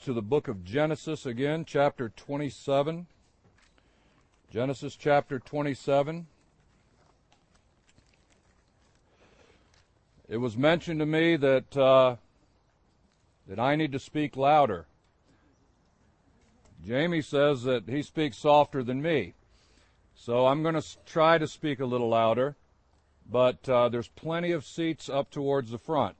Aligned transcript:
to 0.00 0.14
the 0.14 0.22
book 0.22 0.48
of 0.48 0.64
Genesis 0.64 1.26
again, 1.26 1.64
chapter 1.66 2.08
27. 2.08 3.06
Genesis 4.50 4.96
chapter 4.96 5.38
27. 5.38 6.26
It 10.26 10.38
was 10.38 10.56
mentioned 10.56 11.00
to 11.00 11.06
me 11.06 11.36
that 11.36 11.76
uh, 11.76 12.16
that 13.46 13.58
I 13.58 13.76
need 13.76 13.92
to 13.92 13.98
speak 13.98 14.36
louder. 14.36 14.86
Jamie 16.86 17.20
says 17.20 17.64
that 17.64 17.86
he 17.86 18.02
speaks 18.02 18.38
softer 18.38 18.82
than 18.82 19.02
me, 19.02 19.34
so 20.14 20.46
I'm 20.46 20.62
going 20.62 20.80
to 20.80 20.86
try 21.04 21.36
to 21.36 21.46
speak 21.46 21.78
a 21.78 21.84
little 21.84 22.08
louder. 22.08 22.56
But 23.30 23.68
uh, 23.68 23.90
there's 23.90 24.08
plenty 24.08 24.50
of 24.50 24.64
seats 24.64 25.10
up 25.10 25.30
towards 25.30 25.70
the 25.70 25.78
front. 25.78 26.16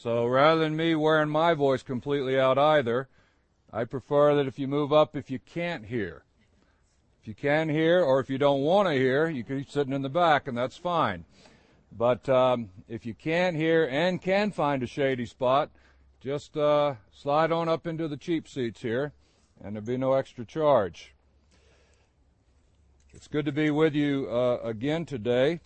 So 0.00 0.26
rather 0.26 0.60
than 0.60 0.76
me 0.76 0.94
wearing 0.94 1.28
my 1.28 1.54
voice 1.54 1.82
completely 1.82 2.38
out 2.38 2.56
either, 2.56 3.08
I 3.72 3.82
prefer 3.84 4.36
that 4.36 4.46
if 4.46 4.56
you 4.56 4.68
move 4.68 4.92
up 4.92 5.16
if 5.16 5.28
you 5.28 5.40
can't 5.40 5.86
hear. 5.86 6.22
If 7.20 7.26
you 7.26 7.34
can 7.34 7.68
hear 7.68 8.00
or 8.00 8.20
if 8.20 8.30
you 8.30 8.38
don't 8.38 8.60
want 8.60 8.86
to 8.86 8.94
hear, 8.94 9.28
you 9.28 9.42
can 9.42 9.58
be 9.58 9.66
sitting 9.68 9.92
in 9.92 10.02
the 10.02 10.08
back 10.08 10.46
and 10.46 10.56
that's 10.56 10.76
fine. 10.76 11.24
But 11.90 12.28
um, 12.28 12.68
if 12.86 13.06
you 13.06 13.14
can't 13.14 13.56
hear 13.56 13.88
and 13.90 14.22
can 14.22 14.52
find 14.52 14.84
a 14.84 14.86
shady 14.86 15.26
spot, 15.26 15.70
just 16.20 16.56
uh, 16.56 16.94
slide 17.10 17.50
on 17.50 17.68
up 17.68 17.84
into 17.84 18.06
the 18.06 18.16
cheap 18.16 18.46
seats 18.46 18.82
here 18.82 19.12
and 19.60 19.74
there'll 19.74 19.84
be 19.84 19.96
no 19.96 20.12
extra 20.12 20.44
charge. 20.44 21.12
It's 23.12 23.26
good 23.26 23.46
to 23.46 23.52
be 23.52 23.72
with 23.72 23.96
you 23.96 24.28
uh, 24.30 24.58
again 24.62 25.06
today. 25.06 25.58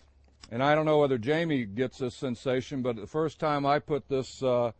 And 0.51 0.61
I 0.61 0.75
don't 0.75 0.85
know 0.85 0.99
whether 0.99 1.17
Jamie 1.17 1.65
gets 1.65 1.97
this 1.97 2.15
sensation, 2.15 2.81
but 2.81 2.95
the 2.95 3.07
first 3.07 3.39
time 3.39 3.65
I 3.65 3.79
put 3.79 4.07
this 4.07 4.43
uh, 4.43 4.71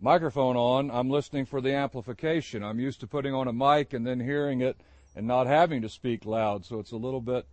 microphone 0.00 0.56
on, 0.56 0.90
I'm 0.90 1.10
listening 1.10 1.46
for 1.46 1.60
the 1.60 1.74
amplification. 1.74 2.62
I'm 2.62 2.78
used 2.78 3.00
to 3.00 3.06
putting 3.06 3.34
on 3.34 3.48
a 3.48 3.52
mic 3.52 3.92
and 3.92 4.06
then 4.06 4.20
hearing 4.20 4.60
it 4.60 4.80
and 5.16 5.26
not 5.26 5.46
having 5.46 5.82
to 5.82 5.88
speak 5.88 6.24
loud, 6.24 6.64
so 6.64 6.78
it's 6.78 6.92
a 6.92 6.96
little 6.96 7.20
bit 7.20 7.46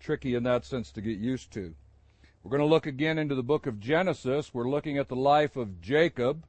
tricky 0.00 0.34
in 0.34 0.42
that 0.44 0.64
sense 0.64 0.90
to 0.92 1.00
get 1.00 1.18
used 1.18 1.52
to. 1.52 1.74
We're 2.42 2.50
going 2.50 2.60
to 2.60 2.66
look 2.66 2.86
again 2.86 3.18
into 3.18 3.34
the 3.34 3.42
book 3.42 3.66
of 3.66 3.80
Genesis. 3.80 4.54
We're 4.54 4.68
looking 4.68 4.98
at 4.98 5.08
the 5.08 5.16
life 5.16 5.56
of 5.56 5.80
Jacob. 5.80 6.44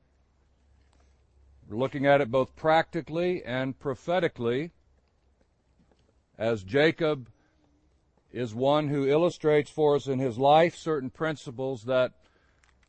We're 1.68 1.78
looking 1.78 2.06
at 2.06 2.22
it 2.22 2.32
both 2.32 2.56
practically 2.56 3.44
and 3.44 3.78
prophetically 3.78 4.72
as 6.38 6.64
Jacob 6.64 7.30
is 8.32 8.54
one 8.54 8.90
who 8.90 9.08
illustrates 9.08 9.70
for 9.70 9.96
us 9.96 10.08
in 10.08 10.20
his 10.20 10.38
life 10.38 10.76
certain 10.76 11.10
principles 11.10 11.84
that 11.84 12.14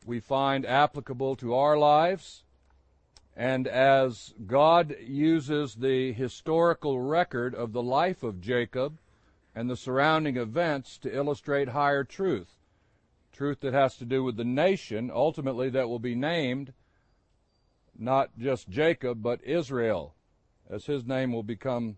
we 0.05 0.19
find 0.19 0.65
applicable 0.65 1.35
to 1.35 1.53
our 1.55 1.77
lives. 1.77 2.43
And 3.35 3.67
as 3.67 4.33
God 4.45 4.95
uses 5.01 5.75
the 5.75 6.11
historical 6.13 6.99
record 6.99 7.55
of 7.55 7.71
the 7.71 7.81
life 7.81 8.23
of 8.23 8.41
Jacob 8.41 8.99
and 9.55 9.69
the 9.69 9.77
surrounding 9.77 10.37
events 10.37 10.97
to 10.99 11.15
illustrate 11.15 11.69
higher 11.69 12.03
truth, 12.03 12.59
truth 13.31 13.61
that 13.61 13.73
has 13.73 13.95
to 13.97 14.05
do 14.05 14.23
with 14.23 14.37
the 14.37 14.43
nation, 14.45 15.09
ultimately 15.13 15.69
that 15.69 15.89
will 15.89 15.99
be 15.99 16.15
named 16.15 16.73
not 17.97 18.37
just 18.37 18.69
Jacob, 18.69 19.21
but 19.21 19.43
Israel, 19.43 20.15
as 20.69 20.85
his 20.85 21.05
name 21.05 21.31
will 21.31 21.43
become, 21.43 21.97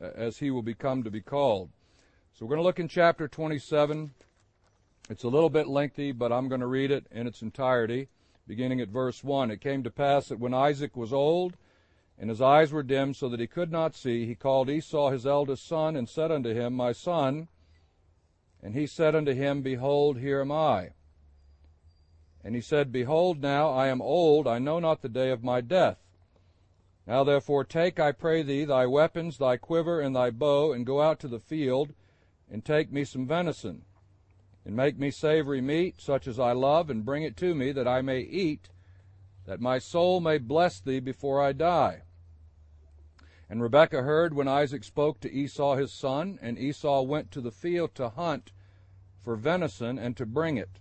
as 0.00 0.38
he 0.38 0.50
will 0.50 0.62
become 0.62 1.02
to 1.02 1.10
be 1.10 1.20
called. 1.20 1.70
So 2.38 2.46
we're 2.46 2.50
going 2.50 2.60
to 2.60 2.66
look 2.66 2.78
in 2.78 2.86
chapter 2.86 3.26
27. 3.26 4.14
It's 5.10 5.24
a 5.24 5.28
little 5.28 5.50
bit 5.50 5.66
lengthy, 5.66 6.12
but 6.12 6.30
I'm 6.30 6.48
going 6.48 6.60
to 6.60 6.68
read 6.68 6.92
it 6.92 7.04
in 7.10 7.26
its 7.26 7.42
entirety, 7.42 8.10
beginning 8.46 8.80
at 8.80 8.90
verse 8.90 9.24
1. 9.24 9.50
It 9.50 9.60
came 9.60 9.82
to 9.82 9.90
pass 9.90 10.28
that 10.28 10.38
when 10.38 10.54
Isaac 10.54 10.96
was 10.96 11.12
old, 11.12 11.56
and 12.16 12.30
his 12.30 12.40
eyes 12.40 12.70
were 12.70 12.84
dim 12.84 13.12
so 13.12 13.28
that 13.28 13.40
he 13.40 13.48
could 13.48 13.72
not 13.72 13.96
see, 13.96 14.24
he 14.24 14.36
called 14.36 14.70
Esau 14.70 15.10
his 15.10 15.26
eldest 15.26 15.66
son, 15.66 15.96
and 15.96 16.08
said 16.08 16.30
unto 16.30 16.54
him, 16.54 16.74
My 16.74 16.92
son. 16.92 17.48
And 18.62 18.72
he 18.72 18.86
said 18.86 19.16
unto 19.16 19.34
him, 19.34 19.60
Behold, 19.62 20.18
here 20.18 20.40
am 20.40 20.52
I. 20.52 20.90
And 22.44 22.54
he 22.54 22.60
said, 22.60 22.92
Behold, 22.92 23.42
now 23.42 23.70
I 23.70 23.88
am 23.88 24.00
old, 24.00 24.46
I 24.46 24.60
know 24.60 24.78
not 24.78 25.02
the 25.02 25.08
day 25.08 25.32
of 25.32 25.42
my 25.42 25.60
death. 25.60 25.98
Now 27.04 27.24
therefore 27.24 27.64
take, 27.64 27.98
I 27.98 28.12
pray 28.12 28.44
thee, 28.44 28.64
thy 28.64 28.86
weapons, 28.86 29.38
thy 29.38 29.56
quiver, 29.56 30.00
and 30.00 30.14
thy 30.14 30.30
bow, 30.30 30.72
and 30.72 30.86
go 30.86 31.02
out 31.02 31.18
to 31.18 31.26
the 31.26 31.40
field, 31.40 31.94
and 32.50 32.64
take 32.64 32.92
me 32.92 33.04
some 33.04 33.26
venison, 33.26 33.82
and 34.64 34.74
make 34.74 34.98
me 34.98 35.10
savory 35.10 35.60
meat, 35.60 36.00
such 36.00 36.26
as 36.26 36.38
I 36.38 36.52
love, 36.52 36.90
and 36.90 37.04
bring 37.04 37.22
it 37.22 37.36
to 37.38 37.54
me, 37.54 37.72
that 37.72 37.88
I 37.88 38.02
may 38.02 38.20
eat, 38.20 38.70
that 39.46 39.60
my 39.60 39.78
soul 39.78 40.20
may 40.20 40.38
bless 40.38 40.80
thee 40.80 41.00
before 41.00 41.40
I 41.40 41.52
die. 41.52 42.02
And 43.50 43.62
Rebekah 43.62 44.02
heard 44.02 44.34
when 44.34 44.46
Isaac 44.46 44.84
spoke 44.84 45.20
to 45.20 45.32
Esau 45.32 45.76
his 45.76 45.92
son, 45.92 46.38
and 46.42 46.58
Esau 46.58 47.02
went 47.02 47.30
to 47.30 47.40
the 47.40 47.50
field 47.50 47.94
to 47.94 48.10
hunt 48.10 48.52
for 49.18 49.36
venison 49.36 49.98
and 49.98 50.16
to 50.16 50.26
bring 50.26 50.58
it. 50.58 50.80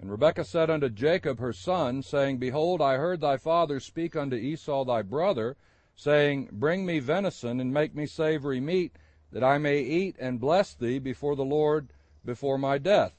And 0.00 0.10
Rebekah 0.10 0.44
said 0.44 0.70
unto 0.70 0.88
Jacob 0.88 1.38
her 1.38 1.52
son, 1.52 2.02
saying, 2.02 2.38
Behold, 2.38 2.80
I 2.80 2.96
heard 2.96 3.20
thy 3.20 3.36
father 3.36 3.78
speak 3.78 4.16
unto 4.16 4.36
Esau 4.36 4.84
thy 4.84 5.02
brother, 5.02 5.56
saying, 5.94 6.48
Bring 6.52 6.84
me 6.84 6.98
venison, 6.98 7.60
and 7.60 7.72
make 7.72 7.94
me 7.94 8.06
savory 8.06 8.60
meat, 8.60 8.96
that 9.34 9.42
I 9.42 9.58
may 9.58 9.80
eat 9.80 10.14
and 10.20 10.40
bless 10.40 10.74
thee 10.74 11.00
before 11.00 11.34
the 11.34 11.44
Lord 11.44 11.88
before 12.24 12.56
my 12.56 12.78
death. 12.78 13.14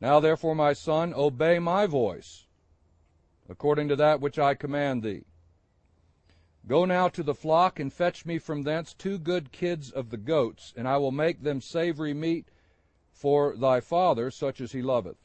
Now 0.00 0.20
therefore, 0.20 0.54
my 0.54 0.72
son, 0.72 1.12
obey 1.14 1.58
my 1.58 1.86
voice, 1.86 2.46
according 3.48 3.88
to 3.88 3.96
that 3.96 4.22
which 4.22 4.38
I 4.38 4.54
command 4.54 5.02
thee. 5.02 5.24
Go 6.66 6.86
now 6.86 7.08
to 7.08 7.22
the 7.22 7.34
flock, 7.34 7.78
and 7.78 7.92
fetch 7.92 8.24
me 8.24 8.38
from 8.38 8.62
thence 8.62 8.94
two 8.94 9.18
good 9.18 9.52
kids 9.52 9.90
of 9.90 10.08
the 10.08 10.16
goats, 10.16 10.72
and 10.74 10.88
I 10.88 10.96
will 10.96 11.12
make 11.12 11.42
them 11.42 11.60
savory 11.60 12.14
meat 12.14 12.48
for 13.12 13.54
thy 13.54 13.80
father, 13.80 14.30
such 14.30 14.62
as 14.62 14.72
he 14.72 14.80
loveth. 14.80 15.18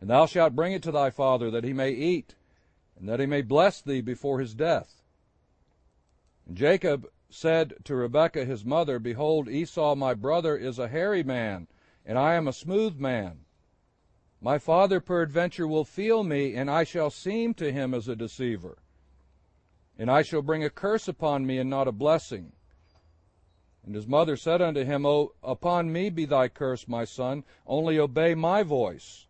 And 0.00 0.08
thou 0.08 0.24
shalt 0.24 0.56
bring 0.56 0.72
it 0.72 0.82
to 0.84 0.92
thy 0.92 1.10
father, 1.10 1.50
that 1.50 1.64
he 1.64 1.74
may 1.74 1.90
eat, 1.90 2.36
and 2.98 3.06
that 3.06 3.20
he 3.20 3.26
may 3.26 3.42
bless 3.42 3.82
thee 3.82 4.00
before 4.00 4.40
his 4.40 4.54
death. 4.54 5.02
And 6.46 6.56
Jacob 6.56 7.06
said 7.34 7.74
to 7.84 7.96
Rebekah 7.96 8.44
his 8.44 8.64
mother, 8.64 8.98
Behold, 8.98 9.48
Esau 9.48 9.94
my 9.94 10.14
brother 10.14 10.56
is 10.56 10.78
a 10.78 10.88
hairy 10.88 11.22
man, 11.22 11.66
and 12.04 12.18
I 12.18 12.34
am 12.34 12.46
a 12.46 12.52
smooth 12.52 12.98
man. 12.98 13.44
My 14.40 14.58
father 14.58 15.00
peradventure 15.00 15.68
will 15.68 15.84
feel 15.84 16.24
me, 16.24 16.54
and 16.54 16.70
I 16.70 16.84
shall 16.84 17.10
seem 17.10 17.54
to 17.54 17.70
him 17.70 17.94
as 17.94 18.08
a 18.08 18.16
deceiver. 18.16 18.78
And 19.96 20.10
I 20.10 20.22
shall 20.22 20.42
bring 20.42 20.64
a 20.64 20.70
curse 20.70 21.06
upon 21.06 21.46
me, 21.46 21.58
and 21.58 21.70
not 21.70 21.86
a 21.86 21.92
blessing. 21.92 22.52
And 23.84 23.94
his 23.94 24.06
mother 24.06 24.36
said 24.36 24.60
unto 24.60 24.84
him, 24.84 25.06
O 25.06 25.32
upon 25.42 25.92
me 25.92 26.10
be 26.10 26.24
thy 26.24 26.48
curse, 26.48 26.88
my 26.88 27.04
son, 27.04 27.44
only 27.66 27.98
obey 27.98 28.34
my 28.34 28.62
voice, 28.62 29.26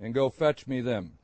and 0.00 0.12
go 0.12 0.28
fetch 0.28 0.66
me 0.66 0.80
them. 0.80 1.18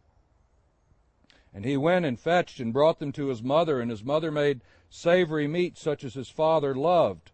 And 1.57 1.65
he 1.65 1.79
went 1.79 2.05
and 2.05 2.21
fetched 2.21 2.61
and 2.61 2.71
brought 2.71 2.99
them 2.99 3.13
to 3.13 3.29
his 3.29 3.43
mother, 3.43 3.81
and 3.81 3.91
his 3.91 4.05
mother 4.05 4.31
made 4.31 4.61
savory 4.91 5.49
meat 5.49 5.79
such 5.79 6.05
as 6.05 6.13
his 6.13 6.29
father 6.29 6.75
loved. 6.75 7.33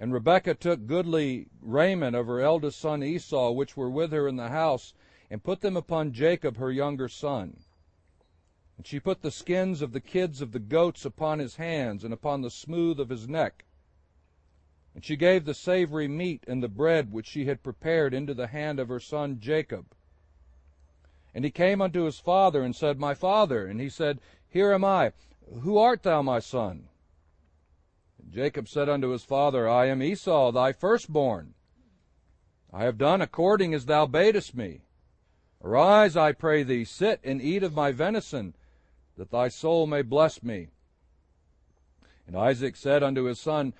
And 0.00 0.12
Rebekah 0.12 0.56
took 0.56 0.88
goodly 0.88 1.46
raiment 1.60 2.16
of 2.16 2.26
her 2.26 2.40
eldest 2.40 2.80
son 2.80 3.04
Esau, 3.04 3.52
which 3.52 3.76
were 3.76 3.88
with 3.88 4.10
her 4.10 4.26
in 4.26 4.34
the 4.34 4.48
house, 4.48 4.94
and 5.30 5.44
put 5.44 5.60
them 5.60 5.76
upon 5.76 6.12
Jacob 6.12 6.56
her 6.56 6.72
younger 6.72 7.08
son. 7.08 7.62
And 8.76 8.84
she 8.84 8.98
put 8.98 9.22
the 9.22 9.30
skins 9.30 9.80
of 9.80 9.92
the 9.92 10.00
kids 10.00 10.40
of 10.40 10.50
the 10.50 10.58
goats 10.58 11.04
upon 11.04 11.38
his 11.38 11.54
hands, 11.54 12.02
and 12.02 12.12
upon 12.12 12.40
the 12.40 12.50
smooth 12.50 12.98
of 12.98 13.10
his 13.10 13.28
neck. 13.28 13.64
And 14.92 15.04
she 15.04 15.14
gave 15.14 15.44
the 15.44 15.54
savory 15.54 16.08
meat 16.08 16.42
and 16.48 16.60
the 16.60 16.68
bread 16.68 17.12
which 17.12 17.28
she 17.28 17.44
had 17.44 17.62
prepared 17.62 18.12
into 18.12 18.34
the 18.34 18.48
hand 18.48 18.80
of 18.80 18.88
her 18.88 18.98
son 18.98 19.38
Jacob. 19.38 19.94
And 21.34 21.44
he 21.44 21.50
came 21.50 21.82
unto 21.82 22.04
his 22.04 22.18
father, 22.18 22.62
and 22.62 22.76
said, 22.76 22.98
My 22.98 23.14
father. 23.14 23.66
And 23.66 23.80
he 23.80 23.88
said, 23.88 24.20
Here 24.48 24.72
am 24.72 24.84
I. 24.84 25.12
Who 25.62 25.78
art 25.78 26.02
thou, 26.02 26.22
my 26.22 26.38
son? 26.38 26.88
And 28.22 28.32
Jacob 28.32 28.68
said 28.68 28.88
unto 28.88 29.08
his 29.08 29.24
father, 29.24 29.68
I 29.68 29.86
am 29.86 30.02
Esau, 30.02 30.52
thy 30.52 30.72
firstborn. 30.72 31.54
I 32.72 32.84
have 32.84 32.98
done 32.98 33.20
according 33.20 33.74
as 33.74 33.86
thou 33.86 34.06
badest 34.06 34.54
me. 34.54 34.80
Arise, 35.62 36.16
I 36.16 36.32
pray 36.32 36.62
thee, 36.62 36.84
sit 36.84 37.20
and 37.24 37.40
eat 37.40 37.62
of 37.62 37.74
my 37.74 37.90
venison, 37.90 38.54
that 39.16 39.30
thy 39.30 39.48
soul 39.48 39.86
may 39.86 40.02
bless 40.02 40.42
me. 40.42 40.68
And 42.26 42.36
Isaac 42.36 42.76
said 42.76 43.02
unto 43.02 43.24
his 43.24 43.40
son, 43.40 43.74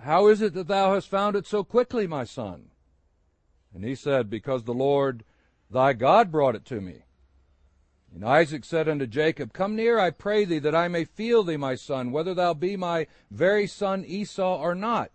How 0.00 0.28
is 0.28 0.40
it 0.40 0.54
that 0.54 0.68
thou 0.68 0.94
hast 0.94 1.08
found 1.08 1.36
it 1.36 1.46
so 1.46 1.64
quickly, 1.64 2.06
my 2.06 2.24
son? 2.24 2.70
And 3.74 3.84
he 3.84 3.94
said, 3.94 4.30
Because 4.30 4.64
the 4.64 4.74
Lord 4.74 5.24
thy 5.70 5.92
God 5.92 6.32
brought 6.32 6.54
it 6.54 6.64
to 6.66 6.80
me. 6.80 7.02
And 8.14 8.24
Isaac 8.24 8.64
said 8.64 8.88
unto 8.88 9.06
Jacob, 9.06 9.52
Come 9.52 9.76
near, 9.76 9.98
I 9.98 10.10
pray 10.10 10.44
thee, 10.44 10.58
that 10.60 10.74
I 10.74 10.88
may 10.88 11.04
feel 11.04 11.42
thee, 11.44 11.56
my 11.56 11.74
son, 11.74 12.10
whether 12.10 12.34
thou 12.34 12.54
be 12.54 12.76
my 12.76 13.06
very 13.30 13.66
son 13.66 14.04
Esau 14.04 14.58
or 14.60 14.74
not. 14.74 15.10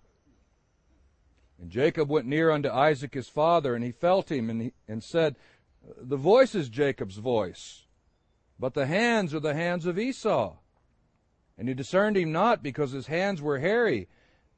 And 1.59 1.69
Jacob 1.69 2.09
went 2.09 2.27
near 2.27 2.51
unto 2.51 2.69
Isaac 2.69 3.13
his 3.13 3.29
father, 3.29 3.75
and 3.75 3.83
he 3.83 3.91
felt 3.91 4.31
him, 4.31 4.49
and, 4.49 4.61
he, 4.61 4.73
and 4.87 5.03
said, 5.03 5.35
The 5.97 6.17
voice 6.17 6.55
is 6.55 6.69
Jacob's 6.69 7.17
voice, 7.17 7.83
but 8.59 8.73
the 8.73 8.85
hands 8.85 9.33
are 9.33 9.39
the 9.39 9.53
hands 9.53 9.85
of 9.85 9.99
Esau. 9.99 10.57
And 11.57 11.67
he 11.67 11.73
discerned 11.73 12.17
him 12.17 12.31
not 12.31 12.63
because 12.63 12.91
his 12.91 13.07
hands 13.07 13.41
were 13.41 13.59
hairy, 13.59 14.07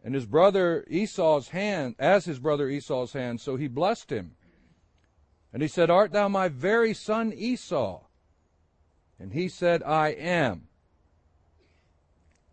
and 0.03 0.13
his 0.13 0.25
brother 0.25 0.85
Esau's 0.89 1.49
hand, 1.49 1.95
as 1.97 2.25
his 2.25 2.39
brother 2.39 2.69
Esau's 2.69 3.13
hand, 3.13 3.41
so 3.41 3.55
he 3.55 3.67
blessed 3.67 4.11
him. 4.11 4.35
And 5.51 5.61
he 5.61 5.67
said, 5.67 5.89
Art 5.89 6.11
thou 6.11 6.27
my 6.27 6.47
very 6.47 6.93
son 6.93 7.33
Esau? 7.33 8.01
And 9.19 9.31
he 9.31 9.47
said, 9.47 9.81
I 9.83 10.09
am. 10.09 10.67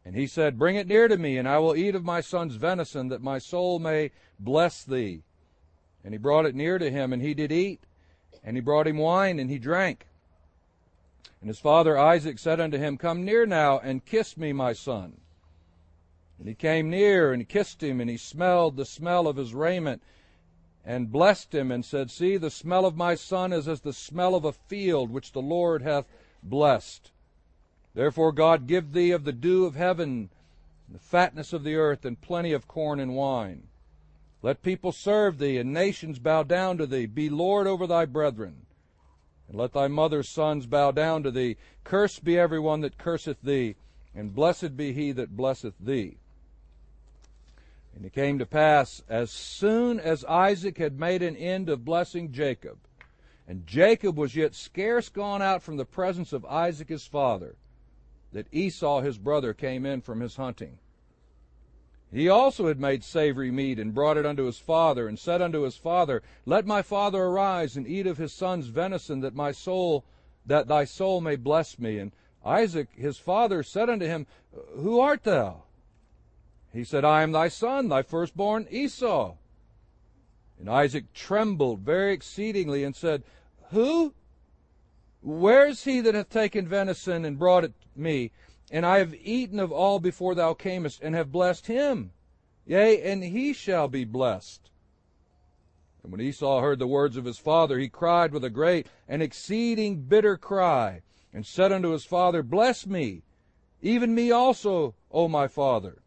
And 0.04 0.16
he 0.16 0.26
said, 0.26 0.58
Bring 0.58 0.76
it 0.76 0.88
near 0.88 1.08
to 1.08 1.16
me, 1.16 1.36
and 1.36 1.48
I 1.48 1.58
will 1.58 1.76
eat 1.76 1.94
of 1.94 2.04
my 2.04 2.20
son's 2.20 2.56
venison, 2.56 3.08
that 3.08 3.22
my 3.22 3.38
soul 3.38 3.78
may 3.78 4.10
bless 4.38 4.84
thee. 4.84 5.22
And 6.04 6.12
he 6.12 6.18
brought 6.18 6.46
it 6.46 6.54
near 6.54 6.78
to 6.78 6.90
him, 6.90 7.12
and 7.12 7.22
he 7.22 7.34
did 7.34 7.52
eat. 7.52 7.80
And 8.42 8.56
he 8.56 8.60
brought 8.60 8.88
him 8.88 8.98
wine, 8.98 9.38
and 9.38 9.48
he 9.48 9.58
drank. 9.58 10.06
And 11.40 11.48
his 11.48 11.60
father 11.60 11.98
Isaac 11.98 12.38
said 12.38 12.60
unto 12.60 12.78
him, 12.78 12.96
Come 12.96 13.24
near 13.24 13.46
now, 13.46 13.78
and 13.78 14.04
kiss 14.04 14.36
me, 14.36 14.52
my 14.52 14.72
son. 14.72 15.20
And 16.38 16.48
he 16.48 16.54
came 16.54 16.90
near, 16.90 17.32
and 17.32 17.48
kissed 17.48 17.82
him, 17.82 18.00
and 18.00 18.10
he 18.10 18.16
smelled 18.16 18.76
the 18.76 18.84
smell 18.84 19.28
of 19.28 19.36
his 19.36 19.54
raiment, 19.54 20.02
and 20.84 21.12
blessed 21.12 21.54
him, 21.54 21.70
and 21.70 21.84
said, 21.84 22.10
See, 22.10 22.36
the 22.36 22.50
smell 22.50 22.84
of 22.84 22.96
my 22.96 23.14
son 23.14 23.52
is 23.52 23.68
as 23.68 23.80
the 23.80 23.92
smell 23.92 24.34
of 24.34 24.44
a 24.44 24.52
field 24.52 25.10
which 25.10 25.30
the 25.30 25.42
Lord 25.42 25.82
hath 25.82 26.06
blessed. 26.42 27.10
Therefore 27.94 28.32
God 28.32 28.66
give 28.66 28.92
thee 28.92 29.10
of 29.10 29.24
the 29.24 29.32
dew 29.32 29.64
of 29.64 29.74
heaven, 29.74 30.30
and 30.86 30.96
the 30.96 31.02
fatness 31.02 31.52
of 31.52 31.64
the 31.64 31.74
earth, 31.74 32.04
and 32.04 32.20
plenty 32.20 32.52
of 32.52 32.68
corn 32.68 33.00
and 33.00 33.14
wine. 33.14 33.64
Let 34.42 34.62
people 34.62 34.92
serve 34.92 35.38
thee, 35.38 35.58
and 35.58 35.72
nations 35.72 36.18
bow 36.18 36.42
down 36.42 36.78
to 36.78 36.86
thee. 36.86 37.06
Be 37.06 37.30
Lord 37.30 37.66
over 37.66 37.86
thy 37.86 38.06
brethren. 38.06 38.66
And 39.48 39.56
let 39.56 39.72
thy 39.72 39.88
mother's 39.88 40.28
sons 40.28 40.66
bow 40.66 40.90
down 40.90 41.22
to 41.22 41.30
thee. 41.30 41.56
Cursed 41.84 42.24
be 42.24 42.38
every 42.38 42.58
one 42.58 42.80
that 42.80 42.98
curseth 42.98 43.40
thee, 43.42 43.76
and 44.14 44.34
blessed 44.34 44.76
be 44.76 44.92
he 44.92 45.12
that 45.12 45.36
blesseth 45.36 45.74
thee. 45.78 46.16
And 47.94 48.04
it 48.04 48.14
came 48.14 48.38
to 48.38 48.46
pass, 48.46 49.02
as 49.08 49.30
soon 49.30 50.00
as 50.00 50.24
Isaac 50.24 50.78
had 50.78 50.98
made 50.98 51.22
an 51.22 51.36
end 51.36 51.68
of 51.68 51.84
blessing 51.84 52.32
Jacob, 52.32 52.78
and 53.46 53.66
Jacob 53.66 54.16
was 54.16 54.36
yet 54.36 54.54
scarce 54.54 55.08
gone 55.08 55.42
out 55.42 55.62
from 55.62 55.76
the 55.76 55.84
presence 55.84 56.32
of 56.32 56.44
Isaac 56.46 56.88
his 56.88 57.06
father, 57.06 57.56
that 58.32 58.46
Esau 58.52 59.00
his 59.00 59.18
brother 59.18 59.52
came 59.52 59.84
in 59.84 60.00
from 60.00 60.20
his 60.20 60.36
hunting. 60.36 60.78
He 62.12 62.28
also 62.28 62.68
had 62.68 62.78
made 62.78 63.02
savory 63.02 63.50
meat 63.50 63.78
and 63.78 63.94
brought 63.94 64.18
it 64.18 64.26
unto 64.26 64.44
his 64.44 64.58
father, 64.58 65.08
and 65.08 65.18
said 65.18 65.40
unto 65.40 65.62
his 65.62 65.76
father, 65.76 66.22
Let 66.44 66.66
my 66.66 66.82
father 66.82 67.22
arise 67.22 67.76
and 67.76 67.86
eat 67.86 68.06
of 68.06 68.18
his 68.18 68.34
son's 68.34 68.66
venison, 68.66 69.20
that 69.20 69.34
my 69.34 69.50
soul, 69.50 70.04
that 70.44 70.68
thy 70.68 70.84
soul 70.84 71.22
may 71.22 71.36
bless 71.36 71.78
me. 71.78 71.98
And 71.98 72.12
Isaac 72.44 72.88
his 72.94 73.16
father 73.16 73.62
said 73.62 73.88
unto 73.88 74.06
him, 74.06 74.26
Who 74.76 75.00
art 75.00 75.24
thou? 75.24 75.62
He 76.70 76.84
said, 76.84 77.04
I 77.04 77.22
am 77.22 77.32
thy 77.32 77.48
son, 77.48 77.88
thy 77.88 78.02
firstborn 78.02 78.66
Esau. 78.70 79.36
And 80.58 80.68
Isaac 80.68 81.12
trembled 81.12 81.80
very 81.80 82.12
exceedingly 82.12 82.84
and 82.84 82.94
said, 82.94 83.22
Who? 83.70 84.14
Where 85.20 85.66
is 85.66 85.84
he 85.84 86.00
that 86.00 86.14
hath 86.14 86.30
taken 86.30 86.66
venison 86.66 87.24
and 87.24 87.38
brought 87.38 87.64
it 87.64 87.72
me? 87.94 88.32
And 88.70 88.86
I 88.86 88.98
have 88.98 89.14
eaten 89.14 89.60
of 89.60 89.70
all 89.70 90.00
before 90.00 90.34
thou 90.34 90.54
camest, 90.54 91.00
and 91.02 91.14
have 91.14 91.30
blessed 91.30 91.66
him. 91.66 92.12
Yea, 92.66 93.02
and 93.02 93.22
he 93.22 93.52
shall 93.52 93.88
be 93.88 94.04
blessed. 94.04 94.70
And 96.02 96.10
when 96.10 96.20
Esau 96.20 96.60
heard 96.60 96.78
the 96.78 96.86
words 96.86 97.16
of 97.16 97.24
his 97.24 97.38
father, 97.38 97.78
he 97.78 97.88
cried 97.88 98.32
with 98.32 98.44
a 98.44 98.50
great 98.50 98.86
and 99.08 99.22
exceeding 99.22 100.02
bitter 100.02 100.36
cry, 100.36 101.02
and 101.32 101.46
said 101.46 101.72
unto 101.72 101.90
his 101.90 102.04
father, 102.04 102.42
Bless 102.42 102.86
me, 102.86 103.22
even 103.80 104.14
me 104.14 104.30
also, 104.30 104.94
O 105.10 105.28
my 105.28 105.48
father. 105.48 106.02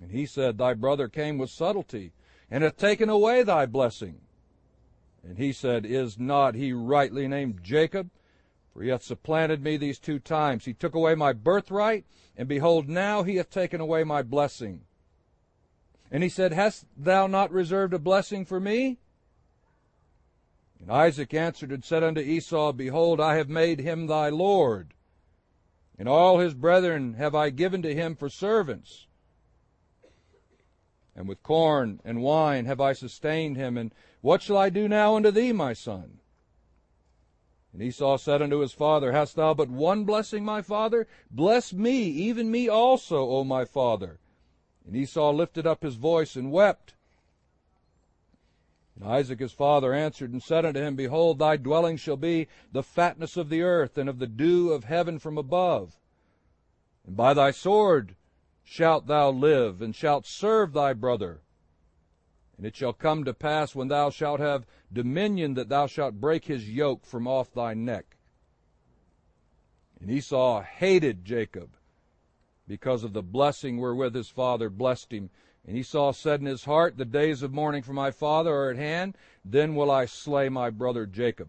And 0.00 0.10
he 0.10 0.26
said, 0.26 0.58
Thy 0.58 0.74
brother 0.74 1.08
came 1.08 1.38
with 1.38 1.50
subtlety, 1.50 2.12
and 2.52 2.62
hath 2.62 2.76
taken 2.76 3.08
away 3.08 3.42
thy 3.42 3.64
blessing. 3.64 4.20
And 5.26 5.38
he 5.38 5.54
said, 5.54 5.86
Is 5.86 6.18
not 6.18 6.54
he 6.54 6.74
rightly 6.74 7.26
named 7.26 7.60
Jacob? 7.62 8.10
For 8.74 8.82
he 8.82 8.90
hath 8.90 9.02
supplanted 9.02 9.62
me 9.62 9.78
these 9.78 9.98
two 9.98 10.18
times. 10.18 10.66
He 10.66 10.74
took 10.74 10.94
away 10.94 11.14
my 11.14 11.32
birthright, 11.32 12.04
and 12.36 12.46
behold, 12.46 12.90
now 12.90 13.22
he 13.22 13.36
hath 13.36 13.48
taken 13.48 13.80
away 13.80 14.04
my 14.04 14.22
blessing. 14.22 14.82
And 16.10 16.22
he 16.22 16.28
said, 16.28 16.52
Hast 16.52 16.84
thou 16.94 17.26
not 17.26 17.50
reserved 17.50 17.94
a 17.94 17.98
blessing 17.98 18.44
for 18.44 18.60
me? 18.60 18.98
And 20.78 20.90
Isaac 20.90 21.32
answered 21.32 21.72
and 21.72 21.82
said 21.82 22.04
unto 22.04 22.20
Esau, 22.20 22.72
Behold, 22.72 23.18
I 23.18 23.36
have 23.36 23.48
made 23.48 23.80
him 23.80 24.08
thy 24.08 24.28
Lord, 24.28 24.92
and 25.98 26.06
all 26.06 26.38
his 26.38 26.52
brethren 26.52 27.14
have 27.14 27.34
I 27.34 27.48
given 27.48 27.80
to 27.80 27.94
him 27.94 28.14
for 28.14 28.28
servants. 28.28 29.06
And 31.14 31.28
with 31.28 31.42
corn 31.42 32.00
and 32.04 32.22
wine 32.22 32.64
have 32.64 32.80
I 32.80 32.94
sustained 32.94 33.56
him, 33.56 33.76
and 33.76 33.94
what 34.20 34.42
shall 34.42 34.56
I 34.56 34.70
do 34.70 34.88
now 34.88 35.16
unto 35.16 35.30
thee, 35.30 35.52
my 35.52 35.72
son? 35.72 36.20
And 37.72 37.82
Esau 37.82 38.18
said 38.18 38.42
unto 38.42 38.58
his 38.58 38.72
father, 38.72 39.12
Hast 39.12 39.36
thou 39.36 39.54
but 39.54 39.70
one 39.70 40.04
blessing, 40.04 40.44
my 40.44 40.62
father? 40.62 41.06
Bless 41.30 41.72
me, 41.72 42.02
even 42.02 42.50
me 42.50 42.68
also, 42.68 43.28
O 43.28 43.44
my 43.44 43.64
father. 43.64 44.20
And 44.86 44.94
Esau 44.96 45.30
lifted 45.32 45.66
up 45.66 45.82
his 45.82 45.94
voice 45.94 46.36
and 46.36 46.52
wept. 46.52 46.94
And 48.94 49.04
Isaac 49.04 49.40
his 49.40 49.52
father 49.52 49.94
answered 49.94 50.32
and 50.32 50.42
said 50.42 50.66
unto 50.66 50.80
him, 50.80 50.96
Behold, 50.96 51.38
thy 51.38 51.56
dwelling 51.56 51.96
shall 51.96 52.16
be 52.16 52.48
the 52.72 52.82
fatness 52.82 53.36
of 53.36 53.48
the 53.48 53.62
earth, 53.62 53.96
and 53.96 54.08
of 54.08 54.18
the 54.18 54.26
dew 54.26 54.70
of 54.70 54.84
heaven 54.84 55.18
from 55.18 55.38
above. 55.38 55.98
And 57.06 57.16
by 57.16 57.32
thy 57.32 57.52
sword 57.52 58.16
shalt 58.64 59.06
thou 59.06 59.30
live, 59.30 59.82
and 59.82 59.94
shalt 59.94 60.26
serve 60.26 60.72
thy 60.72 60.92
brother. 60.92 61.40
And 62.56 62.66
it 62.66 62.76
shall 62.76 62.92
come 62.92 63.24
to 63.24 63.34
pass 63.34 63.74
when 63.74 63.88
thou 63.88 64.10
shalt 64.10 64.40
have 64.40 64.66
dominion 64.92 65.54
that 65.54 65.68
thou 65.68 65.86
shalt 65.86 66.20
break 66.20 66.44
his 66.44 66.70
yoke 66.70 67.04
from 67.04 67.26
off 67.26 67.52
thy 67.52 67.74
neck. 67.74 68.16
And 70.00 70.10
Esau 70.10 70.62
hated 70.62 71.24
Jacob 71.24 71.76
because 72.66 73.04
of 73.04 73.12
the 73.12 73.22
blessing 73.22 73.78
wherewith 73.78 74.14
his 74.14 74.28
father 74.28 74.70
blessed 74.70 75.12
him. 75.12 75.30
And 75.66 75.76
Esau 75.76 76.12
said 76.12 76.40
in 76.40 76.46
his 76.46 76.64
heart, 76.64 76.96
The 76.96 77.04
days 77.04 77.42
of 77.42 77.52
mourning 77.52 77.82
for 77.82 77.92
my 77.92 78.10
father 78.10 78.52
are 78.52 78.70
at 78.70 78.76
hand, 78.76 79.16
then 79.44 79.74
will 79.74 79.90
I 79.90 80.06
slay 80.06 80.48
my 80.48 80.70
brother 80.70 81.06
Jacob. 81.06 81.48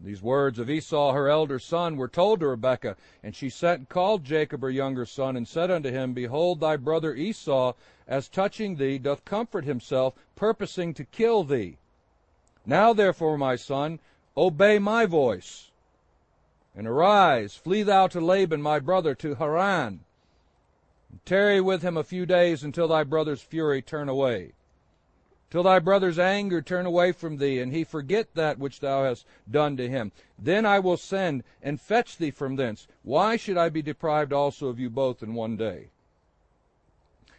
These 0.00 0.22
words 0.22 0.58
of 0.58 0.68
Esau, 0.68 1.12
her 1.12 1.28
elder 1.28 1.58
son, 1.58 1.96
were 1.96 2.08
told 2.08 2.40
to 2.40 2.48
Rebekah, 2.48 2.96
and 3.22 3.34
she 3.34 3.48
sent 3.48 3.78
and 3.78 3.88
called 3.88 4.24
Jacob, 4.24 4.60
her 4.62 4.70
younger 4.70 5.06
son, 5.06 5.36
and 5.36 5.48
said 5.48 5.70
unto 5.70 5.90
him, 5.90 6.12
Behold, 6.12 6.60
thy 6.60 6.76
brother 6.76 7.14
Esau, 7.14 7.72
as 8.06 8.28
touching 8.28 8.76
thee, 8.76 8.98
doth 8.98 9.24
comfort 9.24 9.64
himself, 9.64 10.14
purposing 10.34 10.92
to 10.94 11.04
kill 11.04 11.44
thee. 11.44 11.78
Now 12.66 12.92
therefore, 12.92 13.38
my 13.38 13.56
son, 13.56 14.00
obey 14.36 14.78
my 14.78 15.06
voice, 15.06 15.70
and 16.74 16.86
arise, 16.86 17.56
flee 17.56 17.82
thou 17.82 18.06
to 18.08 18.20
Laban, 18.20 18.60
my 18.60 18.78
brother, 18.78 19.14
to 19.14 19.36
Haran, 19.36 20.04
and 21.10 21.24
tarry 21.24 21.60
with 21.60 21.82
him 21.82 21.96
a 21.96 22.04
few 22.04 22.26
days 22.26 22.62
until 22.62 22.88
thy 22.88 23.02
brother's 23.02 23.42
fury 23.42 23.80
turn 23.80 24.08
away 24.08 24.52
till 25.50 25.62
thy 25.62 25.78
brother's 25.78 26.18
anger 26.18 26.60
turn 26.60 26.86
away 26.86 27.12
from 27.12 27.36
thee, 27.36 27.60
and 27.60 27.72
he 27.72 27.84
forget 27.84 28.34
that 28.34 28.58
which 28.58 28.80
thou 28.80 29.04
hast 29.04 29.24
done 29.50 29.76
to 29.76 29.88
him. 29.88 30.12
Then 30.38 30.66
I 30.66 30.78
will 30.80 30.96
send 30.96 31.44
and 31.62 31.80
fetch 31.80 32.16
thee 32.16 32.30
from 32.30 32.56
thence. 32.56 32.88
Why 33.02 33.36
should 33.36 33.56
I 33.56 33.68
be 33.68 33.82
deprived 33.82 34.32
also 34.32 34.68
of 34.68 34.80
you 34.80 34.90
both 34.90 35.22
in 35.22 35.34
one 35.34 35.56
day? 35.56 35.90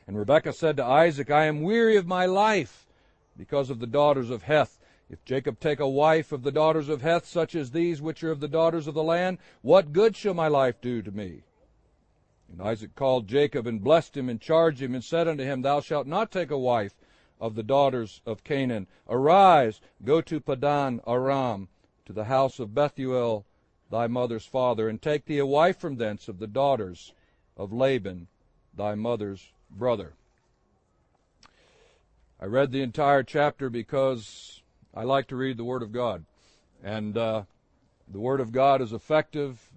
And 0.08 0.18
Rebekah 0.18 0.54
said 0.54 0.78
to 0.78 0.86
Isaac, 0.86 1.30
I 1.30 1.46
am 1.46 1.62
weary 1.62 1.98
of 1.98 2.08
my 2.08 2.26
life 2.26 2.88
because 3.38 3.70
of 3.70 3.80
the 3.80 3.88
daughters 3.88 4.30
of 4.30 4.44
Heth. 4.44 4.80
If 5.10 5.24
Jacob 5.26 5.60
take 5.60 5.80
a 5.80 5.88
wife 5.88 6.32
of 6.32 6.44
the 6.44 6.52
daughters 6.52 6.90
of 6.90 7.02
Heth, 7.02 7.26
such 7.26 7.56
as 7.56 7.72
these 7.72 8.02
which 8.02 8.24
are 8.24 8.32
of 8.32 8.40
the 8.40 8.48
daughters 8.48 8.88
of 8.88 8.94
the 8.94 9.04
land, 9.04 9.38
what 9.62 9.94
good 9.94 10.16
shall 10.16 10.34
my 10.34 10.48
life 10.48 10.80
do 10.82 11.02
to 11.02 11.12
me? 11.12 11.44
And 12.50 12.62
Isaac 12.62 12.96
called 12.96 13.28
Jacob 13.28 13.68
and 13.68 13.84
blessed 13.84 14.16
him 14.16 14.30
and 14.30 14.40
charged 14.40 14.82
him 14.82 14.96
and 14.96 15.04
said 15.04 15.28
unto 15.28 15.44
him, 15.44 15.62
Thou 15.62 15.82
shalt 15.82 16.08
not 16.08 16.32
take 16.32 16.52
a 16.52 16.58
wife 16.58 16.94
of 17.40 17.56
the 17.56 17.64
daughters 17.64 18.22
of 18.26 18.44
Canaan. 18.44 18.88
Arise, 19.08 19.82
go 20.04 20.22
to 20.22 20.40
Padan 20.40 21.02
Aram, 21.08 21.68
to 22.06 22.14
the 22.14 22.26
house 22.26 22.60
of 22.60 22.74
Bethuel, 22.74 23.46
thy 23.92 24.08
mother's 24.08 24.46
father, 24.46 24.90
and 24.90 25.02
take 25.02 25.26
thee 25.26 25.38
a 25.38 25.46
wife 25.46 25.78
from 25.78 25.98
thence 25.98 26.28
of 26.28 26.40
the 26.40 26.48
daughters 26.48 27.14
of 27.56 27.74
Laban, 27.74 28.28
thy 28.74 28.96
mother's 28.96 29.52
brother. 29.70 30.14
I 32.40 32.46
read 32.46 32.72
the 32.72 32.82
entire 32.82 33.24
chapter 33.24 33.70
because 33.70 34.62
I 34.94 35.04
like 35.04 35.28
to 35.28 35.36
read 35.36 35.58
the 35.58 35.64
Word 35.64 35.82
of 35.82 35.92
God. 35.92 36.26
And 36.84 37.18
uh, 37.18 37.44
the 38.08 38.20
Word 38.20 38.40
of 38.40 38.52
God 38.52 38.82
is 38.82 38.94
effective 38.94 39.72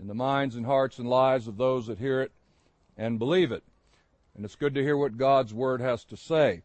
in 0.00 0.06
the 0.06 0.14
minds 0.14 0.56
and 0.56 0.64
hearts 0.64 0.98
and 0.98 1.08
lives 1.08 1.46
of 1.46 1.58
those 1.58 1.86
that 1.86 1.98
hear 1.98 2.22
it 2.22 2.32
and 2.96 3.18
believe 3.18 3.52
it. 3.52 3.62
And 4.34 4.44
it's 4.44 4.56
good 4.56 4.74
to 4.74 4.82
hear 4.82 4.96
what 4.96 5.18
God's 5.18 5.52
Word 5.52 5.80
has 5.80 6.04
to 6.04 6.16
say 6.16 6.62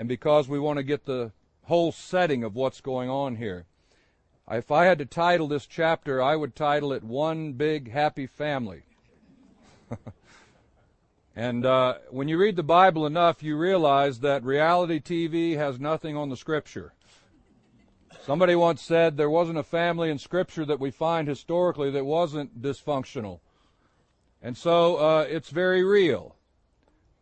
and 0.00 0.08
because 0.08 0.48
we 0.48 0.58
want 0.58 0.78
to 0.78 0.82
get 0.82 1.04
the 1.04 1.30
whole 1.64 1.92
setting 1.92 2.42
of 2.42 2.54
what's 2.54 2.80
going 2.80 3.10
on 3.10 3.36
here. 3.36 3.66
if 4.50 4.70
I 4.70 4.86
had 4.86 4.98
to 5.00 5.04
title 5.04 5.46
this 5.46 5.66
chapter, 5.66 6.22
I 6.22 6.36
would 6.36 6.56
title 6.56 6.94
it 6.94 7.04
One 7.04 7.52
Big 7.52 7.90
Happy 7.90 8.26
Family. 8.26 8.84
and 11.36 11.66
uh, 11.66 11.98
when 12.08 12.28
you 12.28 12.38
read 12.38 12.56
the 12.56 12.62
Bible 12.62 13.04
enough, 13.04 13.42
you 13.42 13.58
realize 13.58 14.20
that 14.20 14.42
reality 14.42 15.00
TV 15.00 15.58
has 15.58 15.78
nothing 15.78 16.16
on 16.16 16.30
the 16.30 16.36
Scripture. 16.36 16.94
Somebody 18.24 18.54
once 18.54 18.80
said 18.80 19.18
there 19.18 19.28
wasn't 19.28 19.58
a 19.58 19.62
family 19.62 20.08
in 20.08 20.18
Scripture 20.18 20.64
that 20.64 20.80
we 20.80 20.90
find 20.90 21.28
historically 21.28 21.90
that 21.90 22.06
wasn't 22.06 22.62
dysfunctional. 22.62 23.40
And 24.40 24.56
so 24.56 24.96
uh, 24.96 25.26
it's 25.28 25.50
very 25.50 25.84
real. 25.84 26.36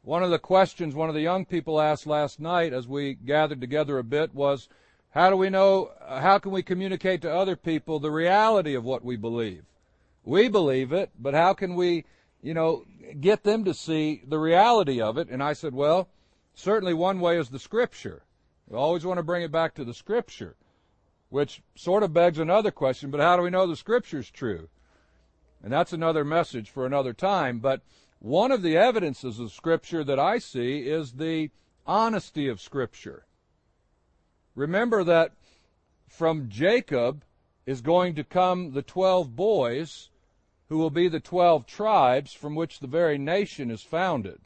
One 0.02 0.22
of 0.22 0.30
the 0.30 0.38
questions 0.38 0.94
one 0.94 1.08
of 1.08 1.14
the 1.14 1.20
young 1.20 1.44
people 1.44 1.80
asked 1.80 2.06
last 2.06 2.40
night 2.40 2.72
as 2.72 2.88
we 2.88 3.14
gathered 3.14 3.60
together 3.60 3.98
a 3.98 4.04
bit 4.04 4.34
was, 4.34 4.68
how 5.10 5.30
do 5.30 5.36
we 5.36 5.50
know, 5.50 5.92
how 6.06 6.38
can 6.38 6.52
we 6.52 6.62
communicate 6.62 7.22
to 7.22 7.34
other 7.34 7.56
people 7.56 7.98
the 7.98 8.10
reality 8.10 8.74
of 8.74 8.84
what 8.84 9.04
we 9.04 9.16
believe? 9.16 9.64
We 10.24 10.48
believe 10.48 10.92
it, 10.92 11.10
but 11.18 11.34
how 11.34 11.54
can 11.54 11.74
we, 11.74 12.04
you 12.42 12.54
know, 12.54 12.84
get 13.20 13.42
them 13.42 13.64
to 13.64 13.74
see 13.74 14.22
the 14.26 14.38
reality 14.38 15.00
of 15.00 15.18
it? 15.18 15.28
And 15.28 15.42
I 15.42 15.54
said, 15.54 15.74
well, 15.74 16.08
certainly 16.54 16.94
one 16.94 17.20
way 17.20 17.38
is 17.38 17.48
the 17.48 17.58
scripture. 17.58 18.22
We 18.68 18.76
always 18.76 19.04
want 19.04 19.18
to 19.18 19.22
bring 19.22 19.42
it 19.42 19.52
back 19.52 19.74
to 19.74 19.84
the 19.84 19.94
scripture, 19.94 20.56
which 21.30 21.62
sort 21.74 22.02
of 22.02 22.12
begs 22.12 22.38
another 22.38 22.70
question, 22.70 23.10
but 23.10 23.20
how 23.20 23.36
do 23.36 23.42
we 23.42 23.50
know 23.50 23.66
the 23.66 23.76
scripture's 23.76 24.30
true? 24.30 24.68
And 25.62 25.72
that's 25.72 25.92
another 25.92 26.24
message 26.24 26.70
for 26.70 26.86
another 26.86 27.12
time, 27.12 27.58
but 27.58 27.80
one 28.20 28.50
of 28.50 28.62
the 28.62 28.76
evidences 28.76 29.38
of 29.38 29.52
scripture 29.52 30.02
that 30.04 30.18
I 30.18 30.38
see 30.38 30.80
is 30.80 31.12
the 31.12 31.50
honesty 31.86 32.48
of 32.48 32.60
scripture. 32.60 33.24
Remember 34.54 35.04
that 35.04 35.32
from 36.08 36.48
Jacob 36.48 37.24
is 37.64 37.80
going 37.80 38.14
to 38.16 38.24
come 38.24 38.72
the 38.72 38.82
twelve 38.82 39.36
boys 39.36 40.10
who 40.68 40.78
will 40.78 40.90
be 40.90 41.08
the 41.08 41.20
twelve 41.20 41.66
tribes 41.66 42.32
from 42.32 42.54
which 42.54 42.80
the 42.80 42.86
very 42.86 43.18
nation 43.18 43.70
is 43.70 43.82
founded. 43.82 44.40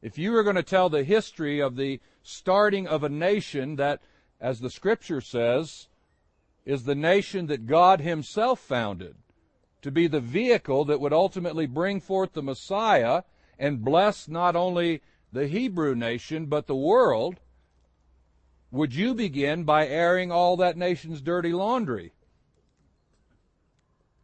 If 0.00 0.18
you 0.18 0.32
were 0.32 0.42
going 0.42 0.56
to 0.56 0.62
tell 0.62 0.88
the 0.88 1.02
history 1.02 1.60
of 1.60 1.76
the 1.76 2.00
starting 2.22 2.86
of 2.86 3.02
a 3.02 3.08
nation 3.08 3.76
that, 3.76 4.00
as 4.40 4.60
the 4.60 4.70
scripture 4.70 5.20
says, 5.20 5.88
is 6.64 6.84
the 6.84 6.94
nation 6.94 7.46
that 7.46 7.66
God 7.66 8.00
Himself 8.00 8.60
founded, 8.60 9.16
to 9.84 9.90
be 9.90 10.06
the 10.06 10.18
vehicle 10.18 10.86
that 10.86 10.98
would 10.98 11.12
ultimately 11.12 11.66
bring 11.66 12.00
forth 12.00 12.32
the 12.32 12.42
Messiah 12.42 13.22
and 13.58 13.84
bless 13.84 14.26
not 14.26 14.56
only 14.56 15.02
the 15.30 15.46
Hebrew 15.46 15.94
nation, 15.94 16.46
but 16.46 16.66
the 16.66 16.74
world, 16.74 17.38
would 18.70 18.94
you 18.94 19.12
begin 19.12 19.64
by 19.64 19.86
airing 19.86 20.32
all 20.32 20.56
that 20.56 20.78
nation's 20.78 21.20
dirty 21.20 21.52
laundry? 21.52 22.14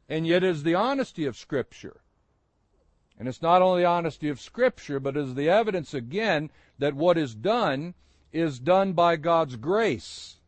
And 0.09 0.27
yet 0.27 0.43
it 0.43 0.49
is 0.49 0.63
the 0.63 0.77
honesty 0.77 1.27
of 1.27 1.37
Scripture. 1.37 2.01
And 3.19 3.29
it's 3.29 3.43
not 3.43 3.61
only 3.61 3.83
the 3.83 3.89
honesty 3.89 4.31
of 4.31 4.41
Scripture, 4.41 4.99
but 4.99 5.15
is 5.15 5.35
the 5.35 5.51
evidence 5.51 5.93
again 5.93 6.49
that 6.79 6.95
what 6.95 7.19
is 7.19 7.35
done 7.35 7.93
is 8.33 8.59
done 8.59 8.95
by 8.95 9.17
God's 9.17 9.57
grace, 9.57 10.40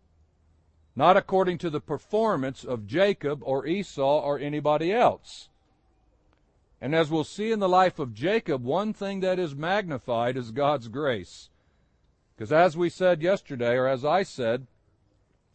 not 0.94 1.16
according 1.16 1.58
to 1.58 1.70
the 1.70 1.80
performance 1.80 2.64
of 2.64 2.86
Jacob 2.86 3.40
or 3.42 3.66
Esau 3.66 4.20
or 4.20 4.38
anybody 4.38 4.92
else. 4.92 5.48
And 6.80 6.94
as 6.94 7.10
we'll 7.10 7.24
see 7.24 7.52
in 7.52 7.60
the 7.60 7.68
life 7.68 7.98
of 7.98 8.12
Jacob, 8.12 8.64
one 8.64 8.92
thing 8.92 9.20
that 9.20 9.38
is 9.38 9.54
magnified 9.54 10.36
is 10.36 10.50
God's 10.50 10.88
grace. 10.88 11.48
Because 12.34 12.52
as 12.52 12.76
we 12.76 12.88
said 12.88 13.22
yesterday, 13.22 13.74
or 13.74 13.86
as 13.86 14.04
I 14.04 14.24
said, 14.24 14.66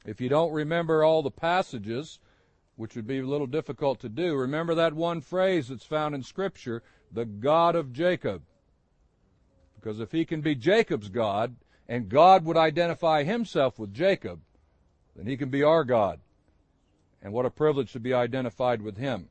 if 0.06 0.22
you 0.22 0.30
don't 0.30 0.54
remember 0.54 1.04
all 1.04 1.22
the 1.22 1.30
passages, 1.30 2.20
which 2.78 2.96
would 2.96 3.06
be 3.06 3.20
a 3.20 3.26
little 3.26 3.48
difficult 3.48 4.00
to 4.00 4.10
do, 4.10 4.36
remember 4.36 4.74
that 4.76 4.94
one 4.94 5.20
phrase 5.20 5.68
that's 5.68 5.84
found 5.84 6.16
in 6.16 6.24
Scripture, 6.24 6.82
the 7.12 7.26
God 7.26 7.76
of 7.76 7.92
Jacob. 7.92 8.44
Because 9.76 10.00
if 10.00 10.14
he 10.14 10.24
can 10.24 10.42
be 10.42 10.56
Jacob's 10.56 11.10
God, 11.10 11.58
and 11.90 12.10
God 12.10 12.46
would 12.46 12.58
identify 12.58 13.24
himself 13.24 13.80
with 13.80 13.94
Jacob, 13.94 14.40
then 15.18 15.26
he 15.26 15.36
can 15.36 15.50
be 15.50 15.64
our 15.64 15.84
God. 15.84 16.20
And 17.22 17.34
what 17.34 17.46
a 17.46 17.50
privilege 17.50 17.92
to 17.94 18.00
be 18.00 18.14
identified 18.14 18.82
with 18.82 18.98
him. 18.98 19.28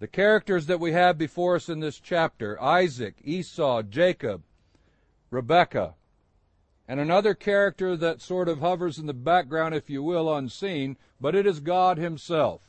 The 0.00 0.08
characters 0.08 0.66
that 0.66 0.80
we 0.80 0.92
have 0.92 1.16
before 1.16 1.56
us 1.56 1.68
in 1.68 1.80
this 1.80 1.98
chapter 1.98 2.60
Isaac, 2.60 3.16
Esau, 3.24 3.82
Jacob, 3.82 4.42
Rebekah, 5.30 5.94
and 6.86 7.00
another 7.00 7.34
character 7.34 7.96
that 7.96 8.20
sort 8.20 8.48
of 8.48 8.60
hovers 8.60 8.98
in 8.98 9.06
the 9.06 9.14
background, 9.14 9.74
if 9.74 9.88
you 9.88 10.02
will, 10.02 10.34
unseen, 10.34 10.96
but 11.20 11.34
it 11.34 11.46
is 11.46 11.60
God 11.60 11.98
Himself 11.98 12.68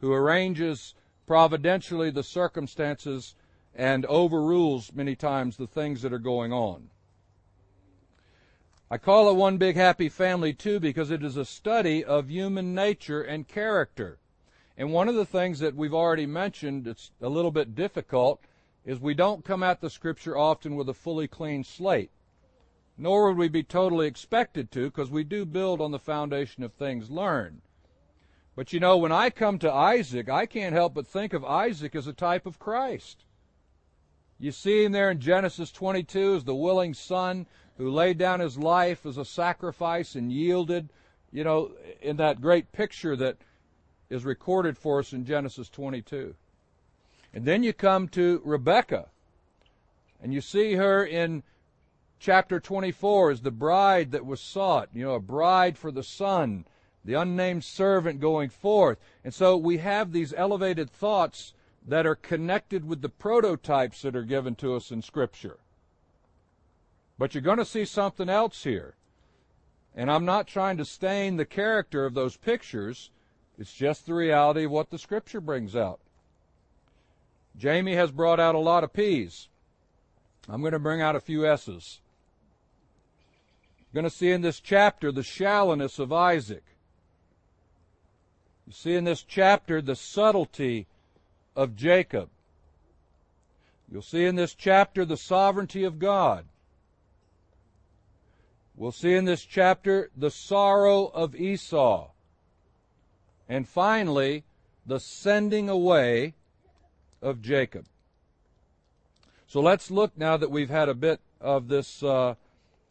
who 0.00 0.12
arranges 0.12 0.94
providentially 1.26 2.10
the 2.10 2.22
circumstances 2.22 3.34
and 3.74 4.06
overrules 4.06 4.92
many 4.92 5.14
times 5.14 5.56
the 5.56 5.66
things 5.66 6.02
that 6.02 6.12
are 6.12 6.18
going 6.18 6.52
on. 6.52 6.88
I 8.90 8.98
call 8.98 9.30
it 9.30 9.36
one 9.36 9.58
big 9.58 9.76
happy 9.76 10.08
family 10.08 10.52
too 10.52 10.80
because 10.80 11.10
it 11.10 11.24
is 11.24 11.36
a 11.36 11.44
study 11.44 12.04
of 12.04 12.30
human 12.30 12.74
nature 12.74 13.22
and 13.22 13.48
character. 13.48 14.18
And 14.76 14.92
one 14.92 15.08
of 15.08 15.14
the 15.14 15.24
things 15.24 15.58
that 15.60 15.74
we've 15.74 15.94
already 15.94 16.26
mentioned, 16.26 16.86
it's 16.86 17.10
a 17.20 17.28
little 17.28 17.50
bit 17.50 17.74
difficult, 17.74 18.40
is 18.84 19.00
we 19.00 19.14
don't 19.14 19.44
come 19.44 19.62
at 19.62 19.80
the 19.80 19.90
scripture 19.90 20.36
often 20.36 20.76
with 20.76 20.88
a 20.88 20.94
fully 20.94 21.26
clean 21.26 21.64
slate 21.64 22.10
nor 22.98 23.28
would 23.28 23.36
we 23.36 23.48
be 23.48 23.62
totally 23.62 24.06
expected 24.06 24.70
to, 24.70 24.86
because 24.86 25.10
we 25.10 25.24
do 25.24 25.44
build 25.44 25.80
on 25.80 25.90
the 25.90 25.98
foundation 25.98 26.62
of 26.62 26.72
things 26.72 27.10
learned. 27.10 27.60
But 28.54 28.72
you 28.72 28.80
know, 28.80 28.96
when 28.96 29.12
I 29.12 29.28
come 29.28 29.58
to 29.58 29.72
Isaac, 29.72 30.30
I 30.30 30.46
can't 30.46 30.74
help 30.74 30.94
but 30.94 31.06
think 31.06 31.34
of 31.34 31.44
Isaac 31.44 31.94
as 31.94 32.06
a 32.06 32.14
type 32.14 32.46
of 32.46 32.58
Christ. 32.58 33.24
You 34.38 34.50
see 34.50 34.84
him 34.84 34.92
there 34.92 35.10
in 35.10 35.20
Genesis 35.20 35.70
22 35.72 36.36
as 36.36 36.44
the 36.44 36.54
willing 36.54 36.94
son 36.94 37.46
who 37.78 37.90
laid 37.90 38.18
down 38.18 38.40
his 38.40 38.56
life 38.56 39.04
as 39.04 39.18
a 39.18 39.24
sacrifice 39.24 40.14
and 40.14 40.32
yielded, 40.32 40.88
you 41.32 41.44
know, 41.44 41.72
in 42.00 42.16
that 42.16 42.40
great 42.40 42.72
picture 42.72 43.16
that 43.16 43.36
is 44.08 44.24
recorded 44.24 44.78
for 44.78 45.00
us 45.00 45.12
in 45.12 45.24
Genesis 45.24 45.68
22. 45.68 46.34
And 47.34 47.44
then 47.44 47.62
you 47.62 47.72
come 47.72 48.08
to 48.08 48.40
Rebekah, 48.44 49.08
and 50.22 50.32
you 50.32 50.40
see 50.40 50.74
her 50.74 51.04
in 51.04 51.42
chapter 52.18 52.58
24 52.58 53.30
as 53.30 53.40
the 53.42 53.50
bride 53.50 54.12
that 54.12 54.24
was 54.24 54.40
sought, 54.40 54.88
you 54.94 55.04
know, 55.04 55.14
a 55.14 55.20
bride 55.20 55.76
for 55.76 55.90
the 55.90 56.02
son, 56.02 56.64
the 57.04 57.14
unnamed 57.14 57.64
servant 57.64 58.20
going 58.20 58.48
forth. 58.48 58.98
And 59.22 59.34
so 59.34 59.56
we 59.56 59.78
have 59.78 60.12
these 60.12 60.32
elevated 60.34 60.90
thoughts 60.90 61.52
that 61.86 62.06
are 62.06 62.16
connected 62.16 62.86
with 62.86 63.02
the 63.02 63.08
prototypes 63.08 64.02
that 64.02 64.16
are 64.16 64.24
given 64.24 64.54
to 64.56 64.74
us 64.74 64.90
in 64.90 65.02
Scripture. 65.02 65.58
But 67.18 67.34
you're 67.34 67.42
going 67.42 67.58
to 67.58 67.64
see 67.64 67.84
something 67.84 68.28
else 68.28 68.64
here. 68.64 68.94
And 69.94 70.10
I'm 70.10 70.24
not 70.24 70.46
trying 70.46 70.76
to 70.76 70.84
stain 70.84 71.36
the 71.36 71.46
character 71.46 72.04
of 72.04 72.14
those 72.14 72.36
pictures. 72.36 73.10
It's 73.58 73.72
just 73.72 74.04
the 74.04 74.14
reality 74.14 74.64
of 74.64 74.70
what 74.70 74.90
the 74.90 74.98
Scripture 74.98 75.40
brings 75.40 75.74
out. 75.74 76.00
Jamie 77.56 77.94
has 77.94 78.10
brought 78.10 78.38
out 78.38 78.54
a 78.54 78.58
lot 78.58 78.84
of 78.84 78.92
P's. 78.92 79.48
I'm 80.48 80.60
going 80.60 80.72
to 80.72 80.78
bring 80.78 81.00
out 81.00 81.16
a 81.16 81.20
few 81.20 81.46
S's 81.46 82.00
You're 83.78 84.02
going 84.02 84.10
to 84.10 84.16
see 84.16 84.30
in 84.30 84.42
this 84.42 84.60
chapter 84.60 85.10
the 85.10 85.22
shallowness 85.22 85.98
of 85.98 86.12
Isaac. 86.12 86.62
You 88.66 88.72
see 88.72 88.94
in 88.94 89.04
this 89.04 89.22
chapter 89.22 89.80
the 89.80 89.96
subtlety 89.96 90.86
of 91.54 91.76
Jacob. 91.76 92.28
You'll 93.90 94.02
see 94.02 94.24
in 94.24 94.34
this 94.34 94.54
chapter 94.54 95.04
the 95.04 95.16
sovereignty 95.16 95.84
of 95.84 95.98
God. 95.98 96.44
We'll 98.76 98.92
see 98.92 99.14
in 99.14 99.24
this 99.24 99.42
chapter 99.42 100.10
the 100.14 100.30
sorrow 100.30 101.06
of 101.06 101.34
Esau. 101.34 102.10
And 103.48 103.66
finally, 103.66 104.44
the 104.84 105.00
sending 105.00 105.70
away 105.70 106.34
of 107.22 107.40
Jacob. 107.40 107.86
So 109.46 109.60
let's 109.60 109.90
look 109.90 110.18
now 110.18 110.36
that 110.36 110.50
we've 110.50 110.68
had 110.68 110.90
a 110.90 110.94
bit 110.94 111.20
of 111.40 111.68
this 111.68 112.02
uh, 112.02 112.34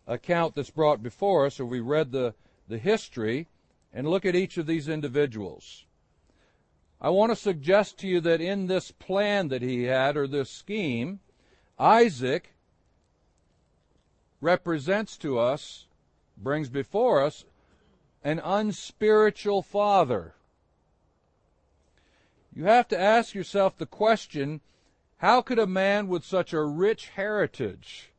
account 0.08 0.56
that's 0.56 0.72
brought 0.72 1.04
before 1.04 1.46
us, 1.46 1.60
or 1.60 1.65
we 1.65 1.82
read 1.82 2.12
the, 2.12 2.34
the 2.68 2.80
history, 2.80 3.48
and 3.94 4.08
look 4.08 4.25
at 4.25 4.36
each 4.36 4.58
of 4.58 4.65
these 4.65 4.89
individuals. 4.89 5.86
I 7.00 7.10
want 7.10 7.32
to 7.32 7.36
suggest 7.36 8.00
to 8.00 8.08
you 8.08 8.22
that 8.22 8.42
in 8.42 8.65
this 8.65 8.89
plan 8.89 9.50
that 9.50 9.62
he 9.62 9.84
had, 9.84 10.18
or 10.18 10.27
this 10.27 10.50
scheme, 10.50 11.20
Isaac 11.77 12.54
represents 14.42 15.18
to 15.18 15.39
us, 15.39 15.86
brings 16.38 16.70
before 16.70 17.24
us, 17.24 17.46
an 18.24 18.39
unspiritual 18.44 19.62
father. 19.62 20.36
You 22.54 22.65
have 22.65 22.88
to 22.89 23.00
ask 23.00 23.36
yourself 23.36 23.77
the 23.77 23.86
question 23.86 24.62
how 25.18 25.42
could 25.42 25.60
a 25.60 25.68
man 25.68 26.08
with 26.08 26.24
such 26.24 26.54
a 26.54 26.63
rich 26.63 27.10
heritage 27.10 28.12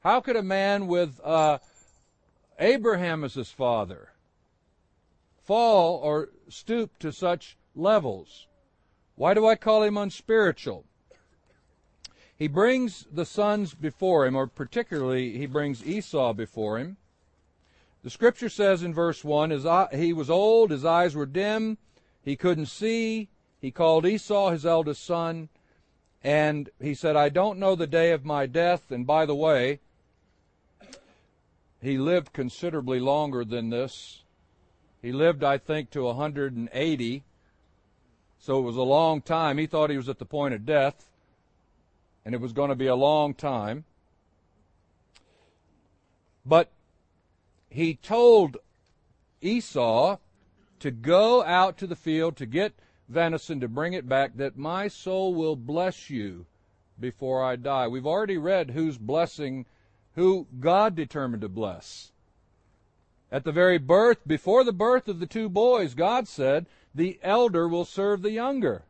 how 0.00 0.20
could 0.20 0.36
a 0.36 0.42
man 0.42 0.86
with 0.86 1.20
uh, 1.24 1.58
Abraham 2.58 3.24
as 3.24 3.34
his 3.34 3.50
father, 3.50 4.12
fall 5.44 5.96
or 5.96 6.30
stoop 6.48 6.98
to 7.00 7.12
such 7.12 7.56
levels. 7.74 8.46
Why 9.16 9.34
do 9.34 9.46
I 9.46 9.56
call 9.56 9.82
him 9.82 9.96
unspiritual? 9.96 10.84
He 12.38 12.46
brings 12.46 13.06
the 13.10 13.24
sons 13.24 13.74
before 13.74 14.24
him, 14.24 14.36
or 14.36 14.46
particularly 14.46 15.36
he 15.36 15.46
brings 15.46 15.84
Esau 15.84 16.32
before 16.32 16.78
him. 16.78 16.96
The 18.04 18.10
scripture 18.10 18.48
says 18.48 18.84
in 18.84 18.94
verse 18.94 19.24
1 19.24 19.50
his, 19.50 19.66
he 19.92 20.12
was 20.12 20.30
old, 20.30 20.70
his 20.70 20.84
eyes 20.84 21.16
were 21.16 21.26
dim, 21.26 21.78
he 22.22 22.36
couldn't 22.36 22.66
see. 22.66 23.28
He 23.60 23.72
called 23.72 24.06
Esau 24.06 24.50
his 24.50 24.64
eldest 24.64 25.04
son, 25.04 25.48
and 26.22 26.70
he 26.80 26.94
said, 26.94 27.16
I 27.16 27.28
don't 27.28 27.58
know 27.58 27.74
the 27.74 27.88
day 27.88 28.12
of 28.12 28.24
my 28.24 28.46
death. 28.46 28.92
And 28.92 29.04
by 29.04 29.26
the 29.26 29.34
way, 29.34 29.80
he 31.82 31.98
lived 31.98 32.32
considerably 32.32 33.00
longer 33.00 33.44
than 33.44 33.70
this. 33.70 34.22
He 35.02 35.10
lived, 35.10 35.42
I 35.42 35.58
think, 35.58 35.90
to 35.90 36.04
180. 36.04 37.24
So 38.38 38.58
it 38.58 38.62
was 38.62 38.76
a 38.76 38.82
long 38.82 39.22
time. 39.22 39.58
He 39.58 39.66
thought 39.66 39.90
he 39.90 39.96
was 39.96 40.08
at 40.08 40.20
the 40.20 40.24
point 40.24 40.54
of 40.54 40.64
death, 40.64 41.07
and 42.28 42.34
it 42.34 42.42
was 42.42 42.52
going 42.52 42.68
to 42.68 42.76
be 42.76 42.88
a 42.88 42.94
long 42.94 43.32
time. 43.32 43.84
But 46.44 46.70
he 47.70 47.94
told 47.94 48.58
Esau 49.40 50.18
to 50.80 50.90
go 50.90 51.42
out 51.42 51.78
to 51.78 51.86
the 51.86 51.96
field 51.96 52.36
to 52.36 52.44
get 52.44 52.74
venison 53.08 53.60
to 53.60 53.66
bring 53.66 53.94
it 53.94 54.06
back, 54.06 54.36
that 54.36 54.58
my 54.58 54.88
soul 54.88 55.34
will 55.34 55.56
bless 55.56 56.10
you 56.10 56.44
before 57.00 57.42
I 57.42 57.56
die. 57.56 57.88
We've 57.88 58.06
already 58.06 58.36
read 58.36 58.72
whose 58.72 58.98
blessing, 58.98 59.64
who 60.14 60.46
God 60.60 60.94
determined 60.94 61.40
to 61.40 61.48
bless. 61.48 62.12
At 63.32 63.44
the 63.44 63.52
very 63.52 63.78
birth, 63.78 64.18
before 64.26 64.64
the 64.64 64.72
birth 64.74 65.08
of 65.08 65.18
the 65.18 65.26
two 65.26 65.48
boys, 65.48 65.94
God 65.94 66.28
said, 66.28 66.66
the 66.94 67.18
elder 67.22 67.66
will 67.66 67.86
serve 67.86 68.20
the 68.20 68.32
younger. 68.32 68.82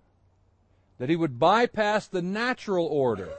That 0.98 1.08
he 1.08 1.16
would 1.16 1.38
bypass 1.38 2.06
the 2.06 2.22
natural 2.22 2.86
order. 2.86 3.30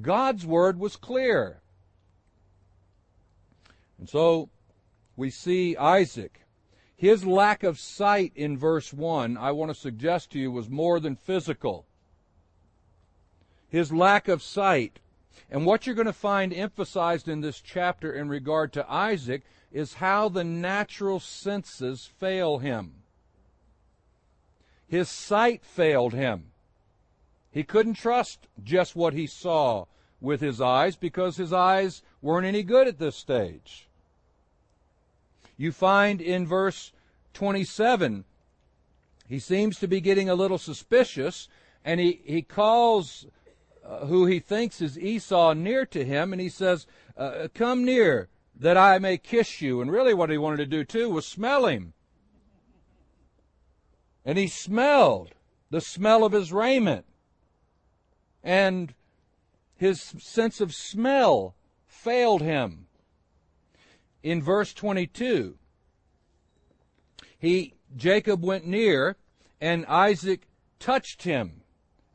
God's 0.00 0.44
word 0.44 0.78
was 0.78 0.96
clear. 0.96 1.60
And 3.98 4.08
so 4.08 4.48
we 5.16 5.30
see 5.30 5.76
Isaac. 5.76 6.40
His 6.96 7.26
lack 7.26 7.62
of 7.62 7.78
sight 7.78 8.32
in 8.34 8.56
verse 8.56 8.92
1, 8.92 9.36
I 9.36 9.52
want 9.52 9.70
to 9.70 9.74
suggest 9.74 10.30
to 10.32 10.38
you, 10.38 10.50
was 10.50 10.68
more 10.68 11.00
than 11.00 11.16
physical. 11.16 11.86
His 13.68 13.92
lack 13.92 14.28
of 14.28 14.42
sight. 14.42 15.00
And 15.50 15.66
what 15.66 15.86
you're 15.86 15.94
going 15.94 16.06
to 16.06 16.12
find 16.12 16.52
emphasized 16.52 17.28
in 17.28 17.40
this 17.40 17.60
chapter 17.60 18.12
in 18.12 18.28
regard 18.28 18.72
to 18.72 18.90
Isaac 18.90 19.42
is 19.72 19.94
how 19.94 20.28
the 20.28 20.44
natural 20.44 21.20
senses 21.20 22.08
fail 22.18 22.58
him. 22.58 23.03
His 24.94 25.08
sight 25.08 25.64
failed 25.64 26.14
him. 26.14 26.52
He 27.50 27.64
couldn't 27.64 27.94
trust 27.94 28.46
just 28.62 28.94
what 28.94 29.12
he 29.12 29.26
saw 29.26 29.86
with 30.20 30.40
his 30.40 30.60
eyes 30.60 30.94
because 30.94 31.36
his 31.36 31.52
eyes 31.52 32.02
weren't 32.22 32.46
any 32.46 32.62
good 32.62 32.86
at 32.86 33.00
this 33.00 33.16
stage. 33.16 33.88
You 35.56 35.72
find 35.72 36.20
in 36.20 36.46
verse 36.46 36.92
27, 37.32 38.22
he 39.28 39.40
seems 39.40 39.80
to 39.80 39.88
be 39.88 40.00
getting 40.00 40.28
a 40.28 40.36
little 40.36 40.58
suspicious 40.58 41.48
and 41.84 41.98
he, 41.98 42.20
he 42.24 42.42
calls 42.42 43.26
uh, 43.84 44.06
who 44.06 44.26
he 44.26 44.38
thinks 44.38 44.80
is 44.80 44.96
Esau 44.96 45.54
near 45.54 45.84
to 45.86 46.04
him 46.04 46.32
and 46.32 46.40
he 46.40 46.48
says, 46.48 46.86
uh, 47.16 47.48
Come 47.52 47.84
near 47.84 48.28
that 48.54 48.76
I 48.76 49.00
may 49.00 49.18
kiss 49.18 49.60
you. 49.60 49.80
And 49.80 49.90
really, 49.90 50.14
what 50.14 50.30
he 50.30 50.38
wanted 50.38 50.58
to 50.58 50.66
do 50.66 50.84
too 50.84 51.10
was 51.10 51.26
smell 51.26 51.66
him. 51.66 51.94
And 54.24 54.38
he 54.38 54.48
smelled 54.48 55.32
the 55.70 55.80
smell 55.80 56.24
of 56.24 56.32
his 56.32 56.52
raiment. 56.52 57.04
And 58.42 58.94
his 59.76 60.00
sense 60.00 60.60
of 60.60 60.74
smell 60.74 61.54
failed 61.86 62.42
him. 62.42 62.86
In 64.22 64.42
verse 64.42 64.72
22, 64.72 65.56
he, 67.38 67.74
Jacob 67.96 68.42
went 68.42 68.66
near 68.66 69.16
and 69.60 69.84
Isaac 69.86 70.46
touched 70.78 71.22
him. 71.24 71.62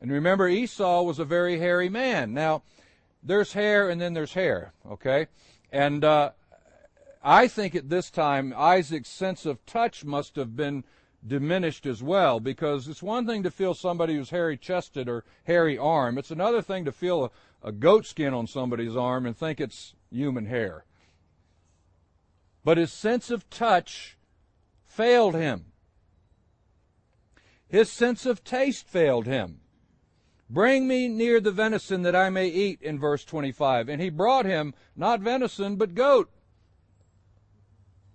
And 0.00 0.10
remember, 0.10 0.48
Esau 0.48 1.02
was 1.02 1.18
a 1.18 1.24
very 1.24 1.58
hairy 1.58 1.88
man. 1.88 2.32
Now, 2.32 2.62
there's 3.22 3.52
hair 3.52 3.88
and 3.88 4.00
then 4.00 4.14
there's 4.14 4.32
hair, 4.32 4.72
okay? 4.90 5.26
And 5.70 6.04
uh, 6.04 6.30
I 7.22 7.48
think 7.48 7.74
at 7.74 7.90
this 7.90 8.10
time, 8.10 8.54
Isaac's 8.56 9.10
sense 9.10 9.44
of 9.44 9.64
touch 9.66 10.04
must 10.04 10.36
have 10.36 10.56
been 10.56 10.84
diminished 11.26 11.86
as 11.86 12.02
well 12.02 12.40
because 12.40 12.88
it's 12.88 13.02
one 13.02 13.26
thing 13.26 13.42
to 13.42 13.50
feel 13.50 13.74
somebody 13.74 14.16
who's 14.16 14.30
hairy 14.30 14.56
chested 14.56 15.08
or 15.08 15.24
hairy 15.44 15.76
arm. 15.76 16.18
It's 16.18 16.30
another 16.30 16.62
thing 16.62 16.84
to 16.84 16.92
feel 16.92 17.24
a, 17.24 17.68
a 17.68 17.72
goat 17.72 18.06
skin 18.06 18.32
on 18.32 18.46
somebody's 18.46 18.96
arm 18.96 19.26
and 19.26 19.36
think 19.36 19.60
it's 19.60 19.94
human 20.10 20.46
hair. 20.46 20.84
But 22.64 22.78
his 22.78 22.92
sense 22.92 23.30
of 23.30 23.48
touch 23.50 24.16
failed 24.86 25.34
him. 25.34 25.66
His 27.68 27.90
sense 27.90 28.26
of 28.26 28.42
taste 28.42 28.86
failed 28.86 29.26
him. 29.26 29.60
Bring 30.48 30.88
me 30.88 31.06
near 31.06 31.40
the 31.40 31.52
venison 31.52 32.02
that 32.02 32.16
I 32.16 32.28
may 32.28 32.48
eat, 32.48 32.82
in 32.82 32.98
verse 32.98 33.24
25. 33.24 33.88
And 33.88 34.02
he 34.02 34.10
brought 34.10 34.44
him 34.46 34.74
not 34.96 35.20
venison, 35.20 35.76
but 35.76 35.94
goat. 35.94 36.28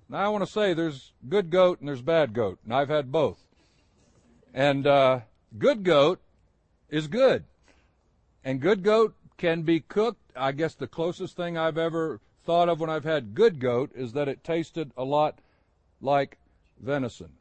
Now 0.07 0.19
I 0.19 0.27
want 0.27 0.45
to 0.45 0.51
say 0.51 0.73
there's 0.73 1.13
good 1.27 1.49
goat 1.49 1.79
and 1.79 1.89
there's 1.89 2.01
bad 2.01 2.33
goat, 2.33 2.59
and 2.63 2.73
I've 2.73 2.89
had 2.89 3.11
both. 3.11 3.39
And 4.53 4.85
uh, 4.85 5.21
good 5.57 5.83
goat 5.83 6.21
is 6.89 7.07
good. 7.07 7.43
And 8.43 8.61
good 8.61 8.83
goat 8.83 9.15
can 9.37 9.63
be 9.63 9.79
cooked. 9.79 10.21
I 10.35 10.51
guess 10.51 10.75
the 10.75 10.87
closest 10.87 11.35
thing 11.35 11.57
I've 11.57 11.77
ever 11.77 12.19
thought 12.45 12.69
of 12.69 12.79
when 12.79 12.89
I've 12.89 13.03
had 13.03 13.33
good 13.33 13.59
goat 13.59 13.91
is 13.95 14.13
that 14.13 14.27
it 14.27 14.43
tasted 14.43 14.91
a 14.95 15.03
lot 15.03 15.39
like 15.99 16.37
venison. 16.79 17.31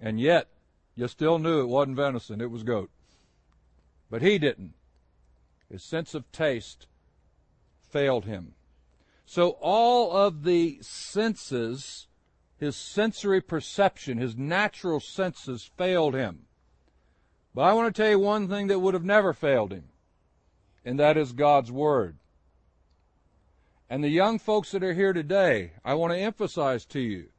And 0.00 0.20
yet, 0.20 0.48
you 0.96 1.06
still 1.06 1.38
knew 1.38 1.60
it 1.60 1.68
wasn't 1.68 1.96
venison, 1.96 2.40
it 2.40 2.50
was 2.50 2.64
goat. 2.64 2.90
But 4.10 4.20
he 4.20 4.38
didn't. 4.38 4.74
His 5.70 5.82
sense 5.82 6.14
of 6.14 6.30
taste 6.32 6.86
failed 7.88 8.24
him. 8.24 8.54
So 9.32 9.56
all 9.62 10.12
of 10.14 10.44
the 10.44 10.76
senses, 10.82 12.06
his 12.58 12.76
sensory 12.76 13.40
perception, 13.40 14.18
his 14.18 14.36
natural 14.36 15.00
senses 15.00 15.70
failed 15.78 16.12
him. 16.12 16.40
But 17.54 17.62
I 17.62 17.72
want 17.72 17.94
to 17.94 18.02
tell 18.02 18.10
you 18.10 18.18
one 18.18 18.46
thing 18.46 18.66
that 18.66 18.80
would 18.80 18.92
have 18.92 19.06
never 19.06 19.32
failed 19.32 19.72
him, 19.72 19.84
and 20.84 21.00
that 21.00 21.16
is 21.16 21.32
God's 21.32 21.72
Word. 21.72 22.18
And 23.88 24.04
the 24.04 24.10
young 24.10 24.38
folks 24.38 24.70
that 24.72 24.84
are 24.84 24.92
here 24.92 25.14
today, 25.14 25.72
I 25.82 25.94
want 25.94 26.12
to 26.12 26.18
emphasize 26.18 26.84
to 26.88 27.00
you 27.00 27.30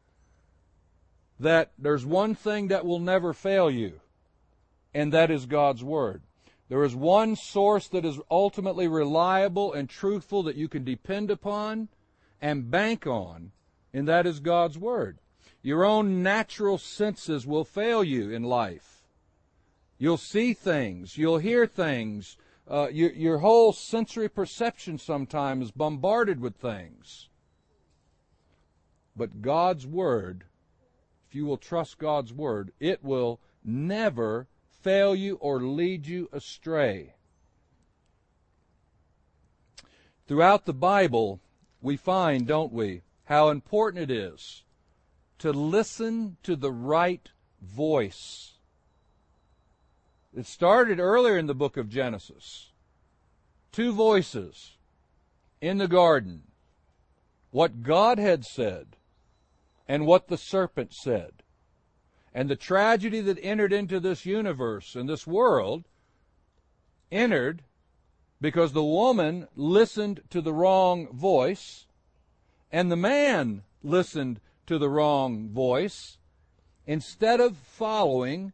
that 1.39 1.73
there's 1.77 2.07
one 2.07 2.33
thing 2.33 2.69
that 2.69 2.87
will 2.87 2.97
never 2.97 3.33
fail 3.33 3.69
you, 3.69 4.01
and 4.95 5.13
that 5.13 5.29
is 5.29 5.45
God's 5.45 5.83
Word. 5.83 6.23
There 6.73 6.83
is 6.83 6.95
one 6.95 7.35
source 7.35 7.87
that 7.89 8.03
is 8.03 8.19
ultimately 8.31 8.87
reliable 8.87 9.73
and 9.73 9.87
truthful 9.87 10.41
that 10.41 10.55
you 10.55 10.67
can 10.67 10.83
depend 10.83 11.29
upon 11.29 11.87
and 12.41 12.71
bank 12.71 13.05
on, 13.05 13.51
and 13.93 14.07
that 14.07 14.25
is 14.25 14.39
God's 14.39 14.75
Word. 14.75 15.19
Your 15.61 15.85
own 15.85 16.23
natural 16.23 16.79
senses 16.79 17.45
will 17.45 17.63
fail 17.63 18.03
you 18.03 18.31
in 18.31 18.41
life. 18.41 19.03
You'll 19.99 20.17
see 20.17 20.55
things, 20.55 21.15
you'll 21.15 21.37
hear 21.37 21.67
things, 21.67 22.37
uh, 22.67 22.87
your, 22.91 23.11
your 23.11 23.37
whole 23.37 23.71
sensory 23.71 24.27
perception 24.27 24.97
sometimes 24.97 25.65
is 25.65 25.71
bombarded 25.71 26.39
with 26.39 26.55
things. 26.55 27.29
But 29.15 29.43
God's 29.43 29.85
Word, 29.85 30.45
if 31.29 31.35
you 31.35 31.45
will 31.45 31.57
trust 31.57 31.99
God's 31.99 32.33
Word, 32.33 32.71
it 32.79 33.03
will 33.03 33.39
never 33.63 34.47
fail 34.83 35.15
you 35.15 35.35
or 35.35 35.61
lead 35.61 36.05
you 36.05 36.29
astray. 36.31 37.15
Throughout 40.27 40.65
the 40.65 40.73
Bible, 40.73 41.41
we 41.81 41.97
find, 41.97 42.45
don't 42.45 42.71
we, 42.71 43.01
how 43.25 43.49
important 43.49 44.09
it 44.09 44.11
is 44.11 44.63
to 45.39 45.51
listen 45.51 46.37
to 46.43 46.55
the 46.55 46.71
right 46.71 47.29
voice 47.61 48.53
it 50.35 50.47
started 50.47 50.99
earlier 50.99 51.37
in 51.37 51.45
the 51.45 51.53
book 51.53 51.77
of 51.77 51.89
Genesis. 51.89 52.71
Two 53.71 53.93
voices 53.93 54.77
in 55.61 55.77
the 55.77 55.87
garden. 55.87 56.43
What 57.51 57.83
God 57.83 58.17
had 58.17 58.43
said 58.43 58.97
and 59.87 60.07
what 60.07 60.27
the 60.27 60.37
serpent 60.37 60.91
said. 60.93 61.42
And 62.33 62.49
the 62.49 62.55
tragedy 62.55 63.21
that 63.21 63.37
entered 63.41 63.71
into 63.71 63.99
this 63.99 64.25
universe 64.25 64.95
and 64.95 65.07
this 65.07 65.27
world 65.27 65.83
entered 67.11 67.61
because 68.41 68.73
the 68.73 68.83
woman 68.83 69.47
listened 69.55 70.21
to 70.31 70.41
the 70.41 70.53
wrong 70.53 71.07
voice 71.15 71.85
and 72.71 72.91
the 72.91 72.97
man 72.97 73.61
listened 73.83 74.39
to 74.65 74.77
the 74.77 74.89
wrong 74.89 75.49
voice 75.49 76.17
instead 76.87 77.39
of 77.39 77.55
following 77.55 78.51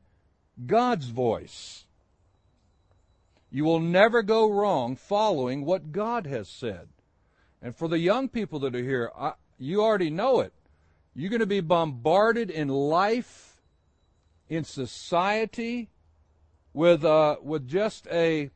God's 0.65 1.07
voice. 1.07 1.85
You 3.49 3.63
will 3.63 3.79
never 3.79 4.21
go 4.21 4.51
wrong 4.51 4.95
following 4.95 5.65
what 5.65 5.91
God 5.91 6.27
has 6.27 6.47
said. 6.47 6.89
And 7.61 7.75
for 7.75 7.87
the 7.87 7.99
young 7.99 8.29
people 8.29 8.59
that 8.59 8.75
are 8.75 8.83
here, 8.83 9.11
I, 9.17 9.33
you 9.57 9.81
already 9.81 10.09
know 10.09 10.41
it. 10.41 10.53
You're 11.15 11.29
going 11.29 11.39
to 11.39 11.45
be 11.45 11.61
bombarded 11.61 12.49
in 12.49 12.67
life, 12.67 13.48
in 14.49 14.63
society, 14.63 15.89
with 16.73 17.05
uh, 17.05 17.37
with 17.41 17.67
just 17.67 18.07
a, 18.07 18.49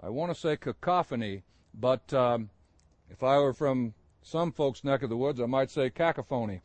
I 0.00 0.08
want 0.08 0.34
to 0.34 0.38
say 0.38 0.56
cacophony, 0.56 1.42
but 1.72 2.12
um, 2.12 2.50
if 3.10 3.22
I 3.22 3.38
were 3.38 3.52
from 3.52 3.94
some 4.22 4.52
folks' 4.52 4.84
neck 4.84 5.02
of 5.02 5.10
the 5.10 5.16
woods, 5.16 5.40
I 5.40 5.46
might 5.46 5.70
say 5.70 5.90
cacophony. 5.90 6.60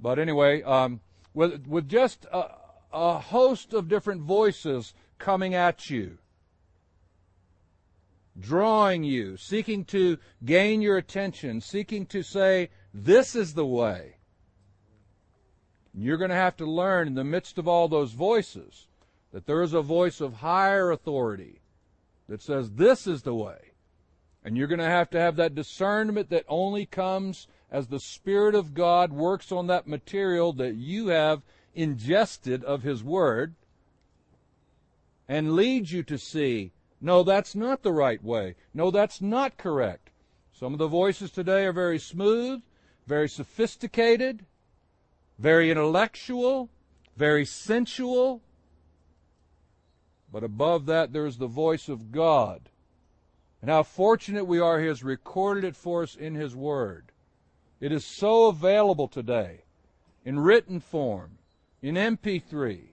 But 0.00 0.18
anyway, 0.18 0.62
um, 0.62 1.00
with 1.34 1.66
with 1.66 1.88
just 1.88 2.26
a, 2.32 2.50
a 2.92 3.18
host 3.18 3.72
of 3.72 3.88
different 3.88 4.22
voices 4.22 4.94
coming 5.18 5.54
at 5.54 5.90
you 5.90 6.18
drawing 8.38 9.04
you, 9.04 9.36
seeking 9.36 9.84
to 9.86 10.18
gain 10.44 10.82
your 10.82 10.96
attention, 10.96 11.60
seeking 11.60 12.06
to 12.06 12.22
say, 12.22 12.70
this 12.92 13.34
is 13.34 13.54
the 13.54 13.66
way. 13.66 14.15
You're 15.96 16.18
going 16.18 16.30
to 16.30 16.36
have 16.36 16.56
to 16.58 16.66
learn 16.66 17.08
in 17.08 17.14
the 17.14 17.24
midst 17.24 17.56
of 17.56 17.66
all 17.66 17.88
those 17.88 18.12
voices 18.12 18.86
that 19.32 19.46
there 19.46 19.62
is 19.62 19.72
a 19.72 19.80
voice 19.80 20.20
of 20.20 20.34
higher 20.34 20.90
authority 20.90 21.60
that 22.28 22.42
says, 22.42 22.72
this 22.72 23.06
is 23.06 23.22
the 23.22 23.34
way. 23.34 23.72
And 24.44 24.56
you're 24.56 24.66
going 24.66 24.78
to 24.78 24.84
have 24.84 25.10
to 25.10 25.20
have 25.20 25.36
that 25.36 25.54
discernment 25.54 26.28
that 26.30 26.44
only 26.48 26.86
comes 26.86 27.48
as 27.70 27.86
the 27.86 27.98
Spirit 27.98 28.54
of 28.54 28.74
God 28.74 29.12
works 29.12 29.50
on 29.50 29.66
that 29.68 29.88
material 29.88 30.52
that 30.54 30.74
you 30.74 31.08
have 31.08 31.42
ingested 31.74 32.62
of 32.62 32.82
His 32.82 33.02
Word 33.02 33.54
and 35.28 35.56
leads 35.56 35.92
you 35.92 36.02
to 36.04 36.18
see 36.18 36.72
no, 37.00 37.22
that's 37.22 37.54
not 37.54 37.82
the 37.82 37.92
right 37.92 38.22
way. 38.22 38.54
No, 38.72 38.90
that's 38.90 39.20
not 39.20 39.58
correct. 39.58 40.10
Some 40.52 40.72
of 40.72 40.78
the 40.78 40.88
voices 40.88 41.30
today 41.30 41.66
are 41.66 41.72
very 41.72 41.98
smooth, 41.98 42.62
very 43.06 43.28
sophisticated, 43.28 44.46
very 45.38 45.70
intellectual, 45.70 46.70
very 47.16 47.44
sensual. 47.44 48.42
But 50.32 50.44
above 50.44 50.86
that, 50.86 51.12
there's 51.12 51.38
the 51.38 51.46
voice 51.46 51.88
of 51.88 52.12
God. 52.12 52.68
And 53.62 53.70
how 53.70 53.82
fortunate 53.82 54.44
we 54.44 54.60
are 54.60 54.80
He 54.80 54.86
has 54.86 55.02
recorded 55.02 55.64
it 55.64 55.76
for 55.76 56.02
us 56.02 56.14
in 56.14 56.34
His 56.34 56.54
Word. 56.54 57.12
It 57.80 57.92
is 57.92 58.04
so 58.04 58.46
available 58.46 59.08
today 59.08 59.62
in 60.24 60.40
written 60.40 60.80
form, 60.80 61.38
in 61.82 61.94
MP3, 61.94 62.88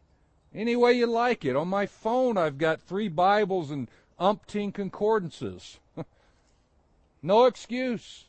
any 0.53 0.75
way 0.75 0.93
you 0.93 1.07
like 1.07 1.45
it. 1.45 1.55
On 1.55 1.67
my 1.67 1.85
phone, 1.85 2.37
I've 2.37 2.57
got 2.57 2.81
three 2.81 3.07
Bibles 3.07 3.71
and 3.71 3.89
umpteen 4.19 4.73
concordances. 4.73 5.79
no 7.21 7.45
excuse. 7.45 8.25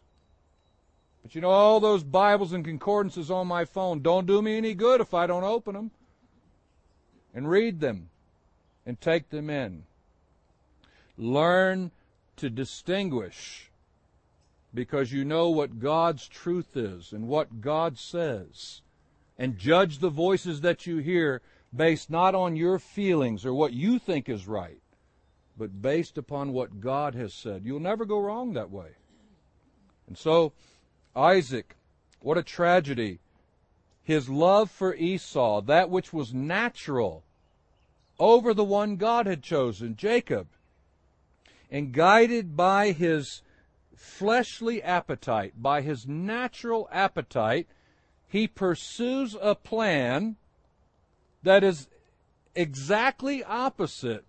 But 1.25 1.35
you 1.35 1.41
know, 1.41 1.51
all 1.51 1.81
those 1.81 2.05
Bibles 2.05 2.53
and 2.53 2.63
concordances 2.63 3.31
on 3.31 3.47
my 3.47 3.65
phone 3.65 4.03
don't 4.03 4.27
do 4.27 4.43
me 4.43 4.59
any 4.59 4.75
good 4.75 5.01
if 5.01 5.15
I 5.15 5.27
don't 5.27 5.43
open 5.43 5.75
them 5.75 5.91
and 7.35 7.49
read 7.49 7.81
them 7.81 8.11
and 8.85 9.01
take 9.01 9.31
them 9.31 9.49
in. 9.49 9.85
Learn 11.17 11.93
to 12.37 12.51
distinguish 12.51 13.71
because 14.75 15.13
you 15.13 15.25
know 15.25 15.49
what 15.49 15.81
God's 15.81 16.29
truth 16.29 16.77
is 16.77 17.11
and 17.13 17.27
what 17.27 17.63
God 17.63 17.99
says. 17.99 18.83
And 19.39 19.57
judge 19.57 20.01
the 20.01 20.11
voices 20.11 20.61
that 20.61 20.87
you 20.87 20.99
hear 20.99 21.41
based 21.75 22.11
not 22.11 22.35
on 22.35 22.55
your 22.55 22.79
feelings 22.79 23.47
or 23.47 23.55
what 23.55 23.73
you 23.73 23.99
think 23.99 24.29
is 24.29 24.47
right, 24.47 24.83
but 25.57 25.81
based 25.81 26.19
upon 26.19 26.53
what 26.53 26.83
God 26.83 27.15
has 27.15 27.33
said. 27.33 27.65
You'll 27.65 27.81
never 27.81 28.05
go 28.05 28.19
wrong 28.19 28.53
that 28.53 28.71
way. 28.71 28.91
And 30.07 30.19
so, 30.19 30.53
Isaac, 31.17 31.77
what 32.21 32.39
a 32.39 32.43
tragedy. 32.43 33.21
His 34.03 34.29
love 34.29 34.71
for 34.71 34.95
Esau, 34.95 35.63
that 35.63 35.89
which 35.91 36.13
was 36.13 36.35
natural, 36.35 37.25
over 38.19 38.53
the 38.53 38.65
one 38.65 38.97
God 38.97 39.27
had 39.27 39.43
chosen, 39.43 39.97
Jacob. 39.97 40.49
And 41.71 41.93
guided 41.93 42.57
by 42.57 42.93
his 42.93 43.43
fleshly 43.97 44.83
appetite, 44.83 45.55
by 45.57 45.81
his 45.81 46.07
natural 46.07 46.89
appetite, 46.93 47.67
he 48.29 48.47
pursues 48.47 49.37
a 49.41 49.55
plan 49.55 50.37
that 51.43 51.65
is 51.65 51.89
exactly 52.55 53.43
opposite 53.43 54.25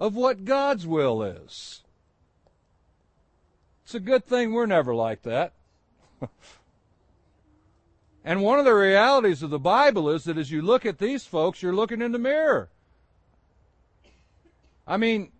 of 0.00 0.14
what 0.14 0.44
God's 0.44 0.86
will 0.86 1.22
is. 1.22 1.82
It's 3.84 3.94
a 3.94 4.00
good 4.00 4.26
thing 4.26 4.52
we're 4.52 4.66
never 4.66 4.94
like 4.94 5.22
that. 5.22 5.52
and 8.24 8.42
one 8.42 8.58
of 8.58 8.64
the 8.64 8.74
realities 8.74 9.42
of 9.42 9.50
the 9.50 9.58
Bible 9.58 10.10
is 10.10 10.24
that 10.24 10.38
as 10.38 10.50
you 10.50 10.62
look 10.62 10.86
at 10.86 10.98
these 10.98 11.26
folks, 11.26 11.62
you're 11.62 11.74
looking 11.74 12.02
in 12.02 12.12
the 12.12 12.18
mirror. 12.18 12.68
I 14.86 14.96
mean, 14.96 15.32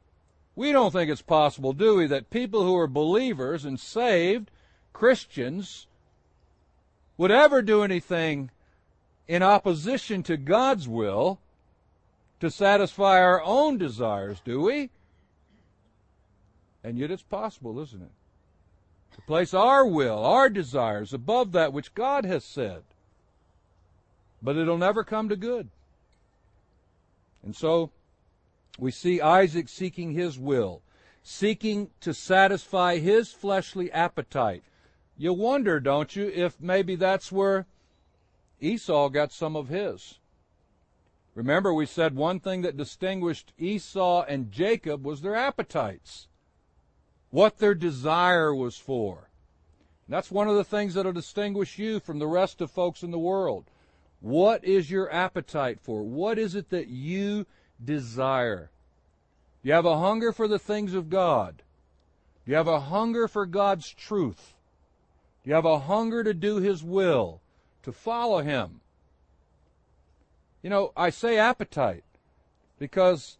we 0.55 0.73
don't 0.73 0.93
think 0.93 1.11
it's 1.11 1.23
possible, 1.23 1.73
do 1.73 1.97
we, 1.97 2.07
that 2.07 2.31
people 2.31 2.65
who 2.65 2.77
are 2.77 2.87
believers 2.87 3.65
and 3.65 3.79
saved, 3.79 4.51
Christians, 4.93 5.87
would 7.17 7.31
ever 7.31 7.63
do 7.63 7.83
anything 7.83 8.51
in 9.27 9.43
opposition 9.43 10.23
to 10.25 10.37
God's 10.37 10.89
will 10.89 11.39
to 12.41 12.51
satisfy 12.51 13.21
our 13.21 13.43
own 13.43 13.79
desires, 13.79 14.41
do 14.45 14.61
we? 14.61 14.91
And 16.83 16.99
yet 16.99 17.11
it's 17.11 17.23
possible, 17.23 17.79
isn't 17.81 18.03
it? 18.03 18.11
To 19.19 19.23
place 19.27 19.53
our 19.53 19.85
will, 19.85 20.25
our 20.25 20.49
desires 20.49 21.13
above 21.13 21.53
that 21.53 21.73
which 21.73 21.95
God 21.95 22.25
has 22.25 22.45
said. 22.45 22.85
But 24.41 24.57
it'll 24.57 24.79
never 24.79 25.03
come 25.03 25.29
to 25.29 25.37
good. 25.37 25.69
And 27.43 27.55
so 27.55 27.91
we 28.79 28.93
see 28.93 29.21
Isaac 29.21 29.69
seeking 29.69 30.13
his 30.13 30.39
will, 30.39 30.83
seeking 31.23 31.91
to 32.01 32.15
satisfy 32.15 32.99
his 32.99 33.33
fleshly 33.33 33.91
appetite. 33.91 34.63
You 35.17 35.33
wonder, 35.33 35.81
don't 35.81 36.15
you, 36.15 36.29
if 36.29 36.61
maybe 36.61 36.95
that's 36.95 37.33
where 37.33 37.67
Esau 38.61 39.09
got 39.09 39.33
some 39.33 39.57
of 39.57 39.69
his. 39.69 40.21
Remember, 41.35 41.75
we 41.75 41.87
said 41.87 42.15
one 42.15 42.39
thing 42.39 42.63
that 42.63 42.77
distinguished 42.77 43.53
Esau 43.59 44.23
and 44.23 44.53
Jacob 44.53 45.05
was 45.05 45.21
their 45.23 45.35
appetites, 45.35 46.29
what 47.31 47.59
their 47.59 47.75
desire 47.75 48.55
was 48.55 48.77
for. 48.77 49.29
And 50.07 50.15
that's 50.15 50.31
one 50.31 50.49
of 50.49 50.57
the 50.57 50.65
things 50.65 50.95
that'll 50.95 51.13
distinguish 51.13 51.79
you 51.79 52.01
from 52.01 52.19
the 52.19 52.27
rest 52.27 52.61
of 52.61 52.71
folks 52.71 53.03
in 53.03 53.11
the 53.11 53.19
world. 53.19 53.65
What 54.21 54.65
is 54.65 54.91
your 54.91 55.13
appetite 55.13 55.81
for? 55.81 56.03
What 56.03 56.39
is 56.39 56.55
it 56.55 56.71
that 56.71 56.89
you 56.89 57.47
desire? 57.85 58.71
Do 59.63 59.69
you 59.69 59.75
have 59.75 59.87
a 59.87 59.99
hunger 59.99 60.33
for 60.33 60.49
the 60.49 60.59
things 60.59 60.95
of 60.95 61.11
God? 61.11 61.63
Do 62.45 62.51
you 62.51 62.57
have 62.57 62.69
a 62.69 62.81
hunger 62.81 63.29
for 63.29 63.47
God's 63.47 63.93
truth? 63.93 64.55
Do 65.45 65.51
you 65.51 65.55
have 65.55 65.65
a 65.65 65.81
hunger 65.81 66.25
to 66.25 66.35
do 66.35 66.57
His 66.57 66.83
will? 66.83 67.41
to 67.89 67.93
follow 67.93 68.41
him. 68.41 68.81
You 70.63 70.69
know, 70.69 70.93
I 70.95 71.09
say 71.09 71.39
appetite 71.39 72.05
because 72.79 73.39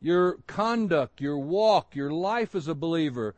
your 0.00 0.38
conduct, 0.46 1.20
your 1.20 1.38
walk, 1.38 1.94
your 1.94 2.10
life 2.10 2.54
as 2.54 2.68
a 2.68 2.74
believer, 2.74 3.34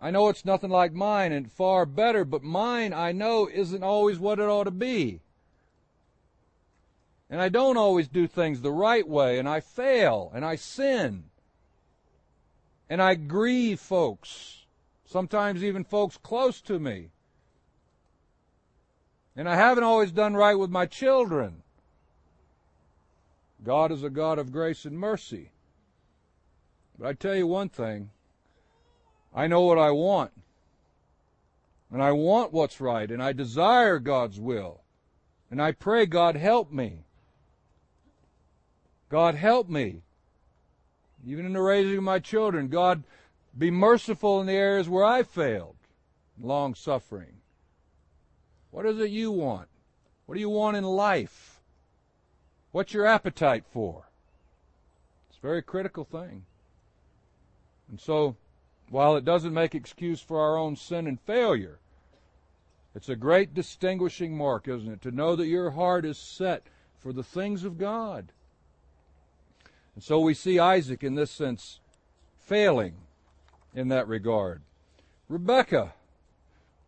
I 0.00 0.10
know 0.10 0.28
it's 0.28 0.44
nothing 0.44 0.70
like 0.70 0.92
mine 0.92 1.32
and 1.32 1.50
far 1.50 1.84
better, 1.84 2.24
but 2.24 2.42
mine 2.42 2.92
I 2.92 3.12
know 3.12 3.48
isn't 3.52 3.82
always 3.82 4.18
what 4.18 4.38
it 4.38 4.44
ought 4.44 4.64
to 4.64 4.70
be. 4.70 5.20
And 7.28 7.40
I 7.42 7.48
don't 7.48 7.76
always 7.76 8.08
do 8.08 8.26
things 8.26 8.60
the 8.60 8.70
right 8.70 9.06
way, 9.06 9.38
and 9.38 9.48
I 9.48 9.60
fail, 9.60 10.30
and 10.34 10.44
I 10.44 10.56
sin. 10.56 11.24
And 12.88 13.02
I 13.02 13.16
grieve 13.16 13.80
folks, 13.80 14.64
sometimes 15.04 15.64
even 15.64 15.84
folks 15.84 16.16
close 16.16 16.60
to 16.62 16.78
me. 16.78 17.10
And 19.36 19.48
I 19.48 19.56
haven't 19.56 19.84
always 19.84 20.10
done 20.10 20.34
right 20.34 20.58
with 20.58 20.70
my 20.70 20.86
children. 20.86 21.62
God 23.62 23.92
is 23.92 24.02
a 24.02 24.10
God 24.10 24.38
of 24.38 24.52
grace 24.52 24.84
and 24.84 24.98
mercy. 24.98 25.50
But 26.98 27.08
I 27.08 27.12
tell 27.12 27.34
you 27.34 27.46
one 27.46 27.68
thing 27.68 28.10
I 29.34 29.46
know 29.46 29.60
what 29.60 29.78
I 29.78 29.90
want. 29.90 30.32
And 31.90 32.02
I 32.02 32.12
want 32.12 32.52
what's 32.52 32.80
right. 32.80 33.10
And 33.10 33.22
I 33.22 33.32
desire 33.32 33.98
God's 33.98 34.40
will. 34.40 34.82
And 35.50 35.62
I 35.62 35.72
pray, 35.72 36.06
God, 36.06 36.36
help 36.36 36.70
me. 36.70 37.04
God, 39.08 39.34
help 39.34 39.68
me. 39.68 40.02
Even 41.26 41.46
in 41.46 41.52
the 41.54 41.62
raising 41.62 41.98
of 41.98 42.04
my 42.04 42.18
children, 42.18 42.68
God, 42.68 43.04
be 43.56 43.70
merciful 43.70 44.40
in 44.40 44.46
the 44.46 44.52
areas 44.52 44.88
where 44.88 45.04
I 45.04 45.22
failed. 45.22 45.76
Long 46.40 46.74
suffering. 46.74 47.38
What 48.70 48.86
is 48.86 48.98
it 48.98 49.10
you 49.10 49.32
want? 49.32 49.68
What 50.26 50.34
do 50.34 50.40
you 50.40 50.50
want 50.50 50.76
in 50.76 50.84
life? 50.84 51.60
What's 52.70 52.92
your 52.92 53.06
appetite 53.06 53.64
for? 53.72 54.10
It's 55.30 55.38
a 55.38 55.42
very 55.42 55.62
critical 55.62 56.04
thing. 56.04 56.44
And 57.88 58.00
so, 58.00 58.36
while 58.90 59.16
it 59.16 59.24
doesn't 59.24 59.54
make 59.54 59.74
excuse 59.74 60.20
for 60.20 60.40
our 60.40 60.56
own 60.56 60.76
sin 60.76 61.06
and 61.06 61.20
failure, 61.20 61.78
it's 62.94 63.08
a 63.08 63.16
great 63.16 63.54
distinguishing 63.54 64.36
mark, 64.36 64.66
isn't 64.66 64.90
it? 64.90 65.02
To 65.02 65.10
know 65.10 65.36
that 65.36 65.46
your 65.46 65.70
heart 65.70 66.04
is 66.04 66.18
set 66.18 66.66
for 66.98 67.12
the 67.12 67.22
things 67.22 67.64
of 67.64 67.78
God. 67.78 68.32
And 69.94 70.02
so 70.02 70.20
we 70.20 70.34
see 70.34 70.58
Isaac 70.58 71.02
in 71.02 71.14
this 71.14 71.30
sense 71.30 71.80
failing 72.38 72.94
in 73.74 73.88
that 73.88 74.08
regard. 74.08 74.62
Rebecca, 75.28 75.94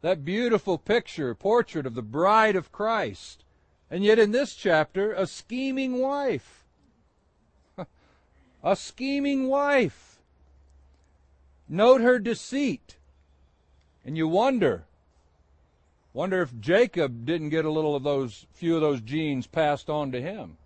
that 0.01 0.25
beautiful 0.25 0.79
picture, 0.79 1.35
portrait 1.35 1.87
of 1.87 1.95
the 1.95 2.03
bride 2.03 2.57
of 2.57 2.73
Christ, 2.73 3.45
and 3.91 4.03
yet 4.03 4.19
in 4.19 4.33
this 4.33 4.55
chapter, 4.55 5.13
a 5.13 5.27
scheming 5.27 6.01
wife. 6.01 6.65
a 8.65 8.77
scheming 8.77 9.49
wife. 9.49 10.10
Note 11.73 12.01
her 12.01 12.19
deceit. 12.19 12.97
And 14.05 14.17
you 14.17 14.27
wonder, 14.27 14.87
wonder 16.13 16.43
if 16.43 16.59
Jacob 16.59 17.25
didn't 17.25 17.51
get 17.51 17.65
a 17.65 17.71
little 17.71 17.95
of 17.95 18.03
those, 18.03 18.45
few 18.53 18.75
of 18.75 18.81
those 18.81 19.01
genes 19.01 19.47
passed 19.47 19.89
on 19.89 20.11
to 20.11 20.21
him. 20.21 20.57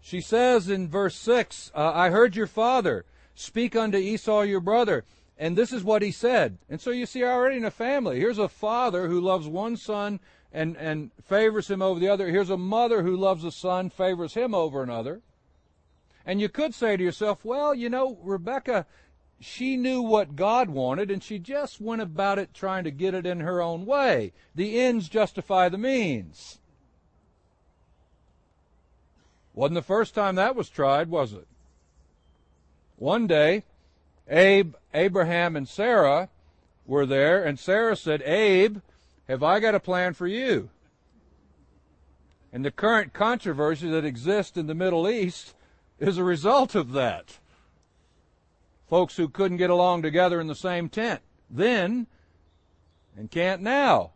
She 0.00 0.20
says 0.20 0.68
in 0.68 0.86
verse 0.88 1.16
6, 1.16 1.72
uh, 1.74 1.92
I 1.92 2.10
heard 2.10 2.36
your 2.36 2.46
father 2.46 3.04
speak 3.34 3.74
unto 3.74 3.98
Esau 3.98 4.42
your 4.42 4.60
brother, 4.60 5.04
and 5.36 5.58
this 5.58 5.72
is 5.72 5.82
what 5.82 6.02
he 6.02 6.12
said. 6.12 6.58
And 6.68 6.80
so 6.80 6.92
you 6.92 7.04
see 7.04 7.24
already 7.24 7.56
in 7.56 7.64
a 7.64 7.70
family, 7.72 8.20
here's 8.20 8.38
a 8.38 8.48
father 8.48 9.08
who 9.08 9.20
loves 9.20 9.48
one 9.48 9.76
son 9.76 10.20
and, 10.52 10.76
and 10.76 11.10
favors 11.24 11.68
him 11.68 11.82
over 11.82 11.98
the 11.98 12.08
other. 12.08 12.28
Here's 12.28 12.50
a 12.50 12.56
mother 12.56 13.02
who 13.02 13.16
loves 13.16 13.42
a 13.42 13.50
son, 13.50 13.90
favors 13.90 14.34
him 14.34 14.54
over 14.54 14.84
another. 14.84 15.20
And 16.24 16.40
you 16.40 16.48
could 16.48 16.74
say 16.74 16.96
to 16.96 17.02
yourself, 17.02 17.44
well, 17.44 17.74
you 17.74 17.88
know, 17.88 18.18
Rebecca, 18.22 18.86
she 19.40 19.76
knew 19.76 20.02
what 20.02 20.36
God 20.36 20.68
wanted 20.68 21.10
and 21.10 21.22
she 21.22 21.38
just 21.38 21.80
went 21.80 22.02
about 22.02 22.38
it 22.38 22.52
trying 22.52 22.84
to 22.84 22.90
get 22.90 23.14
it 23.14 23.26
in 23.26 23.40
her 23.40 23.62
own 23.62 23.86
way. 23.86 24.32
The 24.54 24.78
ends 24.78 25.08
justify 25.08 25.68
the 25.68 25.78
means. 25.78 26.58
Wasn't 29.54 29.74
the 29.74 29.82
first 29.82 30.14
time 30.14 30.36
that 30.36 30.54
was 30.54 30.68
tried, 30.68 31.08
was 31.08 31.32
it? 31.32 31.46
One 32.96 33.26
day, 33.26 33.64
Abe, 34.28 34.74
Abraham, 34.94 35.56
and 35.56 35.68
Sarah 35.68 36.28
were 36.86 37.06
there, 37.06 37.42
and 37.42 37.58
Sarah 37.58 37.96
said, 37.96 38.22
Abe, 38.22 38.78
have 39.26 39.42
I 39.42 39.58
got 39.58 39.74
a 39.74 39.80
plan 39.80 40.12
for 40.12 40.26
you? 40.26 40.70
And 42.52 42.64
the 42.64 42.70
current 42.70 43.12
controversy 43.12 43.88
that 43.90 44.04
exists 44.04 44.56
in 44.56 44.66
the 44.66 44.74
Middle 44.74 45.08
East 45.08 45.54
is 46.00 46.18
a 46.18 46.24
result 46.24 46.74
of 46.74 46.92
that. 46.92 47.38
Folks 48.88 49.16
who 49.16 49.28
couldn't 49.28 49.58
get 49.58 49.70
along 49.70 50.02
together 50.02 50.40
in 50.40 50.48
the 50.48 50.54
same 50.54 50.88
tent 50.88 51.20
then 51.48 52.06
and 53.16 53.30
can't 53.30 53.62
now. 53.62 54.10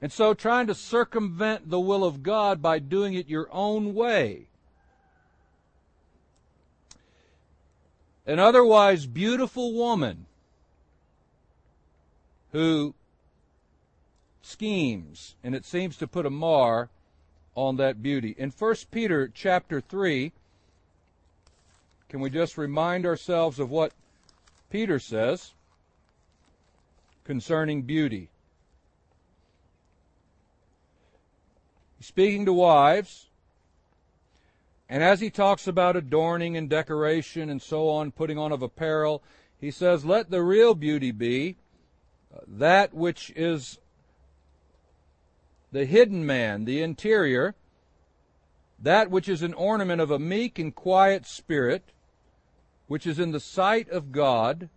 And 0.00 0.12
so 0.12 0.34
trying 0.34 0.66
to 0.68 0.74
circumvent 0.74 1.68
the 1.68 1.80
will 1.80 2.04
of 2.04 2.22
God 2.22 2.62
by 2.62 2.78
doing 2.78 3.14
it 3.14 3.28
your 3.28 3.48
own 3.50 3.94
way 3.94 4.46
an 8.26 8.38
otherwise 8.38 9.06
beautiful 9.06 9.72
woman 9.72 10.26
who 12.52 12.94
schemes, 14.42 15.34
and 15.42 15.54
it 15.54 15.64
seems 15.64 15.96
to 15.96 16.06
put 16.06 16.26
a 16.26 16.30
mar 16.30 16.88
on 17.54 17.76
that 17.76 18.02
beauty. 18.02 18.34
In 18.38 18.50
1 18.50 18.74
Peter 18.90 19.30
chapter 19.32 19.80
3, 19.80 20.32
can 22.08 22.20
we 22.20 22.30
just 22.30 22.58
remind 22.58 23.06
ourselves 23.06 23.58
of 23.58 23.70
what 23.70 23.92
Peter 24.70 24.98
says 24.98 25.52
concerning 27.24 27.82
beauty? 27.82 28.28
Speaking 32.00 32.44
to 32.44 32.52
wives, 32.52 33.30
and 34.88 35.02
as 35.02 35.20
he 35.20 35.30
talks 35.30 35.66
about 35.66 35.96
adorning 35.96 36.56
and 36.56 36.68
decoration 36.68 37.48
and 37.48 37.62
so 37.62 37.88
on, 37.88 38.12
putting 38.12 38.38
on 38.38 38.52
of 38.52 38.62
apparel, 38.62 39.22
he 39.58 39.70
says, 39.70 40.04
Let 40.04 40.30
the 40.30 40.42
real 40.42 40.74
beauty 40.74 41.10
be 41.10 41.56
uh, 42.34 42.40
that 42.46 42.92
which 42.92 43.32
is 43.34 43.78
the 45.74 45.86
hidden 45.86 46.24
man, 46.24 46.66
the 46.66 46.80
interior, 46.80 47.52
that 48.78 49.10
which 49.10 49.28
is 49.28 49.42
an 49.42 49.52
ornament 49.54 50.00
of 50.00 50.08
a 50.08 50.20
meek 50.20 50.56
and 50.56 50.72
quiet 50.72 51.26
spirit, 51.26 51.82
which 52.86 53.08
is 53.08 53.18
in 53.18 53.32
the 53.32 53.40
sight 53.40 53.88
of 53.88 54.12
God 54.12 54.68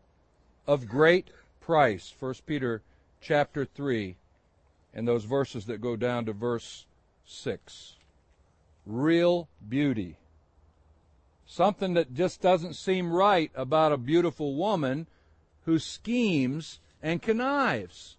of 0.66 0.88
great 0.88 1.30
price. 1.62 2.12
1 2.20 2.34
Peter 2.48 2.82
chapter 3.22 3.64
3 3.64 4.16
and 4.92 5.08
those 5.08 5.24
verses 5.24 5.68
that 5.68 5.82
go 5.82 5.96
down 5.96 6.26
to 6.26 6.34
verse 6.34 6.88
6 7.26 7.94
real 8.88 9.48
beauty. 9.70 10.18
Something 11.46 11.94
that 11.94 12.16
just 12.16 12.42
doesn't 12.42 12.74
seem 12.74 13.14
right 13.14 13.52
about 13.54 13.92
a 13.92 13.98
beautiful 13.98 14.56
woman 14.56 15.06
who 15.66 15.78
schemes 15.78 16.80
and 17.04 17.22
connives. 17.22 18.18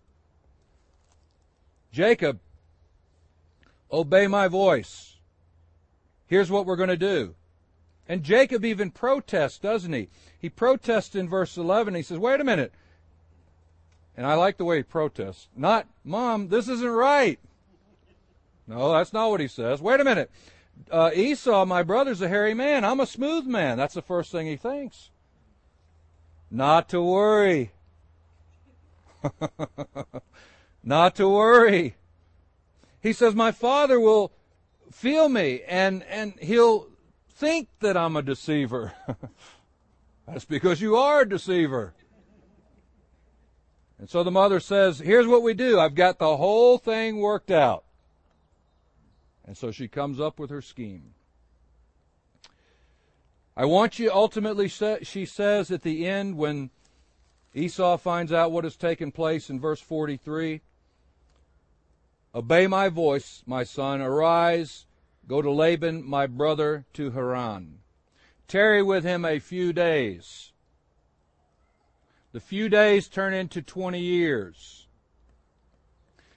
Jacob, 1.90 2.38
obey 3.90 4.26
my 4.26 4.48
voice. 4.48 5.16
Here's 6.26 6.50
what 6.50 6.66
we're 6.66 6.76
going 6.76 6.88
to 6.88 6.96
do. 6.96 7.34
And 8.08 8.22
Jacob 8.22 8.64
even 8.64 8.90
protests, 8.90 9.58
doesn't 9.58 9.92
he? 9.92 10.08
He 10.38 10.48
protests 10.48 11.14
in 11.14 11.28
verse 11.28 11.56
11. 11.56 11.94
He 11.94 12.02
says, 12.02 12.18
wait 12.18 12.40
a 12.40 12.44
minute. 12.44 12.72
And 14.16 14.26
I 14.26 14.34
like 14.34 14.56
the 14.56 14.64
way 14.64 14.78
he 14.78 14.82
protests. 14.82 15.48
Not, 15.56 15.86
Mom, 16.04 16.48
this 16.48 16.68
isn't 16.68 16.88
right. 16.88 17.38
No, 18.66 18.92
that's 18.92 19.12
not 19.12 19.30
what 19.30 19.40
he 19.40 19.48
says. 19.48 19.80
Wait 19.80 20.00
a 20.00 20.04
minute 20.04 20.30
uh, 20.90 21.10
Esau, 21.14 21.64
my 21.64 21.82
brother's 21.82 22.22
a 22.22 22.28
hairy 22.28 22.54
man. 22.54 22.84
I'm 22.84 23.00
a 23.00 23.06
smooth 23.06 23.46
man. 23.46 23.76
That's 23.76 23.94
the 23.94 24.02
first 24.02 24.32
thing 24.32 24.46
he 24.46 24.56
thinks. 24.56 25.10
Not 26.50 26.88
to 26.90 27.02
worry. 27.02 27.72
Not 30.82 31.16
to 31.16 31.28
worry. 31.28 31.96
He 33.02 33.12
says, 33.12 33.34
My 33.34 33.52
father 33.52 34.00
will 34.00 34.32
feel 34.90 35.28
me 35.28 35.62
and, 35.66 36.02
and 36.04 36.34
he'll 36.40 36.88
think 37.28 37.68
that 37.80 37.96
I'm 37.96 38.16
a 38.16 38.22
deceiver. 38.22 38.92
That's 40.26 40.44
because 40.44 40.80
you 40.80 40.96
are 40.96 41.22
a 41.22 41.28
deceiver. 41.28 41.94
And 43.98 44.08
so 44.08 44.22
the 44.22 44.30
mother 44.30 44.60
says, 44.60 44.98
Here's 44.98 45.26
what 45.26 45.42
we 45.42 45.54
do. 45.54 45.78
I've 45.78 45.94
got 45.94 46.18
the 46.18 46.36
whole 46.36 46.78
thing 46.78 47.18
worked 47.18 47.50
out. 47.50 47.84
And 49.44 49.56
so 49.56 49.70
she 49.70 49.88
comes 49.88 50.20
up 50.20 50.38
with 50.38 50.50
her 50.50 50.60
scheme. 50.60 51.14
I 53.56 53.64
want 53.64 53.98
you, 53.98 54.10
ultimately, 54.12 54.68
she 54.68 55.24
says 55.24 55.70
at 55.72 55.82
the 55.82 56.06
end 56.06 56.36
when 56.36 56.70
Esau 57.54 57.96
finds 57.96 58.32
out 58.32 58.52
what 58.52 58.62
has 58.62 58.76
taken 58.76 59.10
place 59.10 59.50
in 59.50 59.58
verse 59.58 59.80
43 59.80 60.60
Obey 62.34 62.66
my 62.66 62.88
voice, 62.88 63.42
my 63.46 63.64
son. 63.64 64.00
Arise, 64.00 64.86
go 65.26 65.40
to 65.40 65.50
Laban, 65.50 66.08
my 66.08 66.26
brother, 66.26 66.84
to 66.92 67.10
Haran. 67.10 67.78
Tarry 68.46 68.82
with 68.82 69.04
him 69.04 69.24
a 69.24 69.38
few 69.38 69.72
days. 69.72 70.52
The 72.32 72.40
few 72.40 72.68
days 72.68 73.08
turn 73.08 73.32
into 73.32 73.62
20 73.62 73.98
years. 73.98 74.86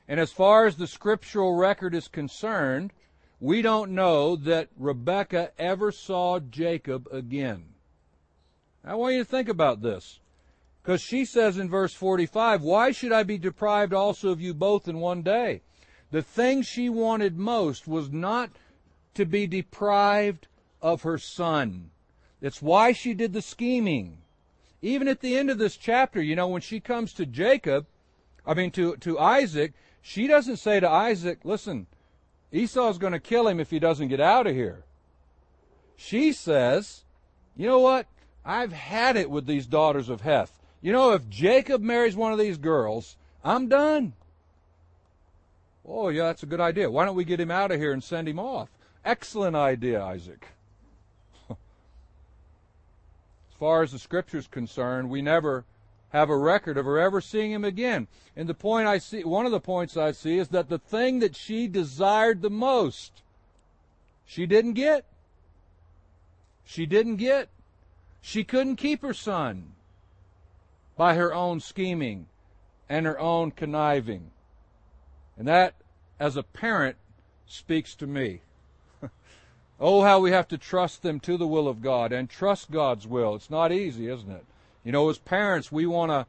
And 0.07 0.19
as 0.19 0.31
far 0.31 0.65
as 0.65 0.75
the 0.75 0.87
scriptural 0.87 1.55
record 1.55 1.93
is 1.93 2.07
concerned, 2.07 2.91
we 3.39 3.61
don't 3.61 3.91
know 3.91 4.35
that 4.35 4.69
Rebekah 4.77 5.51
ever 5.57 5.91
saw 5.91 6.39
Jacob 6.39 7.07
again. 7.11 7.65
I 8.83 8.95
want 8.95 9.15
you 9.15 9.19
to 9.19 9.29
think 9.29 9.49
about 9.49 9.81
this. 9.81 10.19
Because 10.81 11.01
she 11.01 11.25
says 11.25 11.57
in 11.57 11.69
verse 11.69 11.93
45, 11.93 12.63
Why 12.63 12.91
should 12.91 13.11
I 13.11 13.23
be 13.23 13.37
deprived 13.37 13.93
also 13.93 14.29
of 14.29 14.41
you 14.41 14.53
both 14.53 14.87
in 14.87 14.99
one 14.99 15.21
day? 15.21 15.61
The 16.11 16.21
thing 16.21 16.61
she 16.61 16.89
wanted 16.89 17.37
most 17.37 17.87
was 17.87 18.11
not 18.11 18.51
to 19.13 19.25
be 19.25 19.47
deprived 19.47 20.47
of 20.81 21.03
her 21.03 21.17
son. 21.17 21.91
It's 22.41 22.61
why 22.61 22.91
she 22.91 23.13
did 23.13 23.33
the 23.33 23.41
scheming. 23.41 24.17
Even 24.81 25.07
at 25.07 25.21
the 25.21 25.37
end 25.37 25.49
of 25.49 25.57
this 25.57 25.77
chapter, 25.77 26.21
you 26.21 26.35
know, 26.35 26.47
when 26.47 26.61
she 26.61 26.79
comes 26.79 27.13
to 27.13 27.25
Jacob, 27.25 27.85
I 28.45 28.53
mean 28.53 28.71
to, 28.71 28.97
to 28.97 29.19
Isaac, 29.19 29.73
she 30.01 30.27
doesn't 30.27 30.57
say 30.57 30.79
to 30.79 30.89
Isaac, 30.89 31.39
listen, 31.43 31.87
Esau's 32.51 32.97
going 32.97 33.13
to 33.13 33.19
kill 33.19 33.47
him 33.47 33.59
if 33.59 33.69
he 33.69 33.79
doesn't 33.79 34.09
get 34.09 34.19
out 34.19 34.47
of 34.47 34.55
here. 34.55 34.83
She 35.95 36.33
says, 36.33 37.03
you 37.55 37.67
know 37.67 37.79
what? 37.79 38.07
I've 38.43 38.73
had 38.73 39.15
it 39.15 39.29
with 39.29 39.45
these 39.45 39.67
daughters 39.67 40.09
of 40.09 40.21
Heth. 40.21 40.59
You 40.81 40.91
know, 40.91 41.11
if 41.11 41.29
Jacob 41.29 41.81
marries 41.81 42.15
one 42.15 42.33
of 42.33 42.39
these 42.39 42.57
girls, 42.57 43.17
I'm 43.43 43.67
done. 43.67 44.13
Oh, 45.85 46.09
yeah, 46.09 46.23
that's 46.23 46.43
a 46.43 46.47
good 46.47 46.61
idea. 46.61 46.91
Why 46.91 47.05
don't 47.05 47.15
we 47.15 47.25
get 47.25 47.39
him 47.39 47.51
out 47.51 47.71
of 47.71 47.79
here 47.79 47.91
and 47.91 48.03
send 48.03 48.27
him 48.27 48.39
off? 48.39 48.69
Excellent 49.03 49.55
idea, 49.55 50.03
Isaac. 50.03 50.47
as 51.49 51.57
far 53.59 53.81
as 53.81 53.91
the 53.91 53.99
scripture's 53.99 54.47
concerned, 54.47 55.09
we 55.09 55.21
never 55.21 55.65
have 56.09 56.29
a 56.29 56.37
record 56.37 56.77
of 56.77 56.85
her 56.85 56.99
ever 56.99 57.21
seeing 57.21 57.51
him 57.51 57.63
again. 57.63 58.07
And 58.35 58.47
the 58.47 58.53
point 58.53 58.87
I 58.87 58.97
see, 58.97 59.23
one 59.23 59.45
of 59.45 59.51
the 59.51 59.59
points 59.59 59.97
I 59.97 60.11
see 60.11 60.37
is 60.37 60.49
that 60.49 60.69
the 60.69 60.79
thing 60.79 61.19
that 61.19 61.35
she 61.35 61.67
desired 61.67 62.41
the 62.41 62.49
most, 62.49 63.23
she 64.25 64.45
didn't 64.45 64.73
get. 64.73 65.05
She 66.63 66.85
didn't 66.85 67.15
get. 67.15 67.49
She 68.21 68.43
couldn't 68.43 68.75
keep 68.75 69.01
her 69.01 69.13
son 69.13 69.71
by 70.95 71.15
her 71.15 71.33
own 71.33 71.59
scheming 71.59 72.27
and 72.87 73.05
her 73.05 73.19
own 73.19 73.51
conniving. 73.51 74.31
And 75.37 75.47
that, 75.47 75.75
as 76.19 76.35
a 76.35 76.43
parent, 76.43 76.97
speaks 77.45 77.95
to 77.95 78.07
me. 78.07 78.41
oh, 79.79 80.03
how 80.03 80.19
we 80.19 80.31
have 80.31 80.47
to 80.49 80.57
trust 80.57 81.01
them 81.01 81.19
to 81.21 81.37
the 81.37 81.47
will 81.47 81.67
of 81.67 81.81
God 81.81 82.11
and 82.11 82.29
trust 82.29 82.71
God's 82.71 83.07
will. 83.07 83.35
It's 83.35 83.49
not 83.49 83.71
easy, 83.71 84.07
isn't 84.07 84.31
it? 84.31 84.45
You 84.83 84.91
know, 84.91 85.09
as 85.09 85.17
parents, 85.17 85.71
we 85.71 85.85
want 85.85 86.11
to 86.11 86.25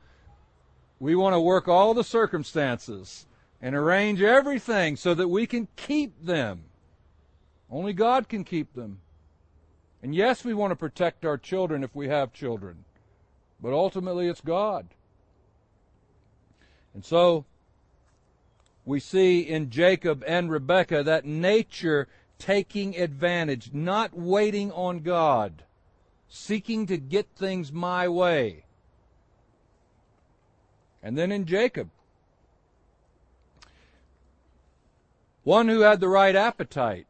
we 1.00 1.16
want 1.16 1.34
to 1.34 1.40
work 1.40 1.66
all 1.66 1.94
the 1.94 2.04
circumstances 2.04 3.26
and 3.60 3.74
arrange 3.74 4.22
everything 4.22 4.94
so 4.94 5.14
that 5.14 5.28
we 5.28 5.48
can 5.48 5.66
keep 5.74 6.24
them. 6.24 6.62
Only 7.68 7.92
God 7.92 8.28
can 8.28 8.44
keep 8.44 8.74
them. 8.74 9.00
And 10.02 10.14
yes, 10.14 10.44
we 10.44 10.54
want 10.54 10.70
to 10.70 10.76
protect 10.76 11.24
our 11.24 11.38
children 11.38 11.82
if 11.82 11.94
we 11.94 12.08
have 12.08 12.32
children. 12.32 12.84
But 13.60 13.72
ultimately, 13.72 14.28
it's 14.28 14.40
God. 14.40 14.88
And 16.94 17.04
so, 17.04 17.44
we 18.84 19.00
see 19.00 19.40
in 19.40 19.70
Jacob 19.70 20.24
and 20.26 20.50
Rebekah 20.50 21.02
that 21.04 21.24
nature 21.24 22.08
taking 22.38 22.96
advantage, 22.96 23.72
not 23.72 24.16
waiting 24.16 24.72
on 24.72 25.00
God 25.00 25.62
seeking 26.34 26.86
to 26.86 26.96
get 26.96 27.28
things 27.36 27.70
my 27.70 28.08
way. 28.08 28.64
And 31.02 31.16
then 31.16 31.30
in 31.30 31.44
Jacob, 31.44 31.90
one 35.44 35.68
who 35.68 35.80
had 35.80 36.00
the 36.00 36.08
right 36.08 36.34
appetite, 36.34 37.06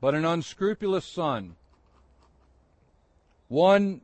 but 0.00 0.14
an 0.14 0.26
unscrupulous 0.26 1.06
son. 1.06 1.56
One 3.48 4.02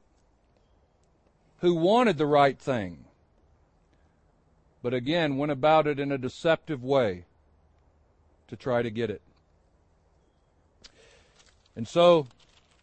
who 1.59 1.75
wanted 1.75 2.17
the 2.17 2.27
right 2.27 2.59
thing, 2.59 3.04
but 4.85 4.93
again 4.93 5.39
went 5.39 5.51
about 5.51 5.87
it 5.87 5.99
in 5.99 6.13
a 6.13 6.19
deceptive 6.19 6.85
way 6.85 7.25
to 8.47 8.55
try 8.55 8.83
to 8.83 8.91
get 8.91 9.09
it. 9.09 9.23
And 11.75 11.89
so 11.89 12.27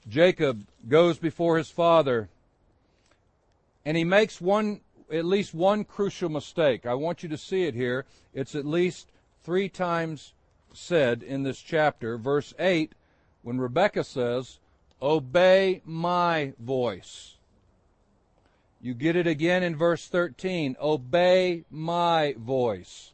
Jacob 0.10 0.66
goes 0.90 1.20
before 1.20 1.60
his 1.60 1.70
father 1.70 2.28
and 3.86 3.96
he 3.96 4.04
makes 4.04 4.42
one 4.42 4.82
at 5.12 5.26
least 5.26 5.54
one 5.54 5.84
crucial 5.84 6.28
mistake. 6.28 6.88
I 6.88 6.96
want 6.96 7.22
you 7.22 7.30
to 7.30 7.38
see 7.38 7.66
it 7.66 7.76
here. 7.76 8.06
It's 8.34 8.56
at 8.56 8.66
least 8.66 9.12
three 9.44 9.70
times 9.70 10.34
said 10.74 11.22
in 11.22 11.44
this 11.44 11.62
chapter. 11.62 12.18
Verse 12.18 12.52
8, 12.58 12.94
when 13.44 13.60
Rebekah 13.60 14.06
says, 14.06 14.58
Obey 15.04 15.84
my 15.86 16.54
voice. 16.58 17.36
You 18.82 18.94
get 18.94 19.16
it 19.16 19.28
again 19.28 19.64
in 19.64 19.76
verse 19.76 20.08
13, 20.08 20.76
Obey 20.82 21.66
my 21.70 22.36
voice. 22.38 23.14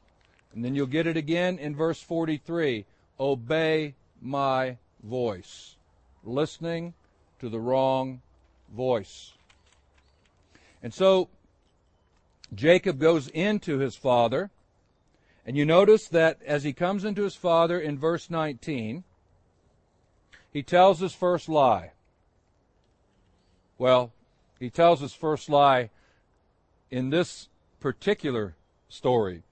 And 0.53 0.63
then 0.63 0.75
you'll 0.75 0.87
get 0.87 1.07
it 1.07 1.17
again 1.17 1.59
in 1.59 1.75
verse 1.75 2.01
43, 2.01 2.85
Obey 3.19 3.95
my 4.21 4.77
voice 5.03 5.75
listening 6.27 6.93
to 7.39 7.49
the 7.49 7.59
wrong 7.59 8.21
voice. 8.75 9.33
And 10.83 10.93
so 10.93 11.29
Jacob 12.53 12.99
goes 12.99 13.27
into 13.29 13.79
his 13.79 13.95
father, 13.95 14.51
and 15.45 15.57
you 15.57 15.65
notice 15.65 16.07
that 16.09 16.39
as 16.45 16.63
he 16.63 16.73
comes 16.73 17.05
into 17.05 17.23
his 17.23 17.35
father 17.35 17.79
in 17.79 17.97
verse 17.97 18.29
19, 18.29 19.03
he 20.51 20.63
tells 20.63 20.99
his 20.99 21.13
first 21.13 21.47
lie. 21.47 21.91
Well, 23.77 24.11
he 24.59 24.69
tells 24.69 24.99
his 24.99 25.13
first 25.13 25.49
lie 25.49 25.89
in 26.89 27.09
this 27.09 27.49
particular 27.79 28.55
story. 28.89 29.43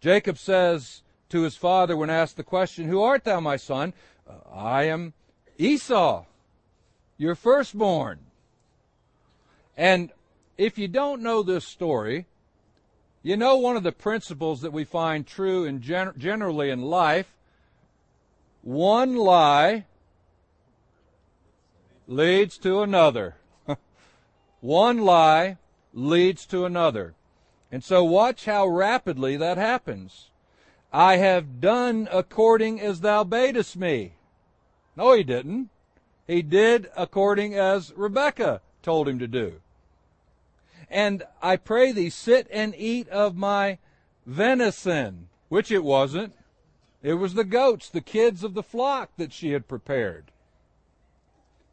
Jacob 0.00 0.38
says 0.38 1.02
to 1.28 1.42
his 1.42 1.56
father 1.56 1.96
when 1.96 2.10
asked 2.10 2.36
the 2.36 2.42
question, 2.42 2.88
Who 2.88 3.02
art 3.02 3.24
thou, 3.24 3.40
my 3.40 3.56
son? 3.56 3.92
Uh, 4.28 4.34
I 4.52 4.84
am 4.84 5.12
Esau, 5.58 6.24
your 7.16 7.34
firstborn. 7.34 8.20
And 9.76 10.12
if 10.56 10.78
you 10.78 10.88
don't 10.88 11.22
know 11.22 11.42
this 11.42 11.64
story, 11.64 12.26
you 13.22 13.36
know 13.36 13.56
one 13.56 13.76
of 13.76 13.82
the 13.82 13.92
principles 13.92 14.62
that 14.62 14.72
we 14.72 14.84
find 14.84 15.26
true 15.26 15.64
in 15.64 15.80
gen- 15.80 16.14
generally 16.16 16.70
in 16.70 16.82
life 16.82 17.32
one 18.62 19.16
lie 19.16 19.86
leads 22.06 22.58
to 22.58 22.82
another. 22.82 23.36
One 24.60 24.98
lie 24.98 25.56
leads 25.92 26.46
to 26.46 26.64
another. 26.64 27.14
And 27.72 27.84
so 27.84 28.04
watch 28.04 28.44
how 28.46 28.66
rapidly 28.66 29.36
that 29.36 29.56
happens. 29.56 30.30
I 30.92 31.16
have 31.16 31.60
done 31.60 32.08
according 32.10 32.80
as 32.80 33.00
thou 33.00 33.24
badest 33.24 33.76
me. 33.76 34.14
No, 34.96 35.14
he 35.14 35.22
didn't. 35.22 35.70
He 36.26 36.42
did 36.42 36.90
according 36.96 37.54
as 37.54 37.92
Rebekah 37.96 38.60
told 38.82 39.08
him 39.08 39.18
to 39.18 39.28
do. 39.28 39.60
And 40.88 41.22
I 41.40 41.56
pray 41.56 41.92
thee, 41.92 42.10
sit 42.10 42.48
and 42.50 42.74
eat 42.76 43.08
of 43.08 43.36
my 43.36 43.78
venison, 44.26 45.28
which 45.48 45.70
it 45.70 45.84
wasn't. 45.84 46.34
It 47.02 47.14
was 47.14 47.34
the 47.34 47.44
goats, 47.44 47.88
the 47.88 48.00
kids 48.00 48.42
of 48.42 48.54
the 48.54 48.62
flock 48.62 49.10
that 49.16 49.32
she 49.32 49.52
had 49.52 49.68
prepared. 49.68 50.32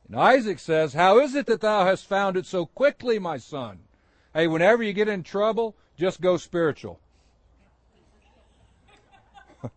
And 0.08 0.16
Isaac 0.16 0.60
says, 0.60 0.94
How 0.94 1.20
is 1.20 1.36
it 1.36 1.46
that 1.48 1.62
thou 1.62 1.86
hast 1.86 2.08
found 2.08 2.38
it 2.38 2.46
so 2.46 2.66
quickly, 2.66 3.20
my 3.20 3.38
son? 3.38 3.80
Hey, 4.34 4.48
whenever 4.48 4.84
you 4.84 4.94
get 4.94 5.10
in 5.10 5.24
trouble, 5.24 5.76
just 5.98 6.22
go 6.22 6.38
spiritual. 6.38 7.00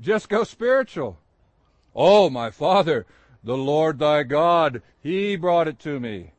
just 0.00 0.28
go 0.28 0.44
spiritual. 0.44 1.18
Oh, 1.94 2.30
my 2.30 2.50
father, 2.50 3.06
the 3.44 3.56
Lord 3.56 3.98
thy 3.98 4.22
God, 4.22 4.80
he 5.02 5.36
brought 5.36 5.68
it 5.68 5.78
to 5.80 6.00
me. 6.00 6.32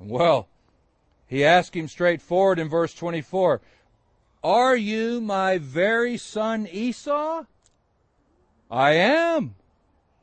Well, 0.00 0.48
he 1.26 1.44
asked 1.44 1.74
him 1.74 1.88
straightforward 1.88 2.58
in 2.58 2.68
verse 2.68 2.94
24, 2.94 3.60
Are 4.42 4.76
you 4.76 5.20
my 5.20 5.58
very 5.58 6.16
son 6.16 6.66
Esau? 6.70 7.44
I 8.70 8.92
am. 8.92 9.54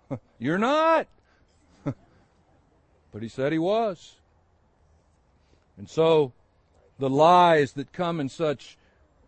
You're 0.40 0.58
not. 0.58 1.08
but 1.84 3.22
he 3.22 3.28
said 3.28 3.52
he 3.52 3.60
was. 3.60 4.16
And 5.78 5.90
so, 5.90 6.32
the 7.00 7.10
lies 7.10 7.74
that 7.74 7.92
come 7.92 8.20
in 8.20 8.30
such 8.30 8.78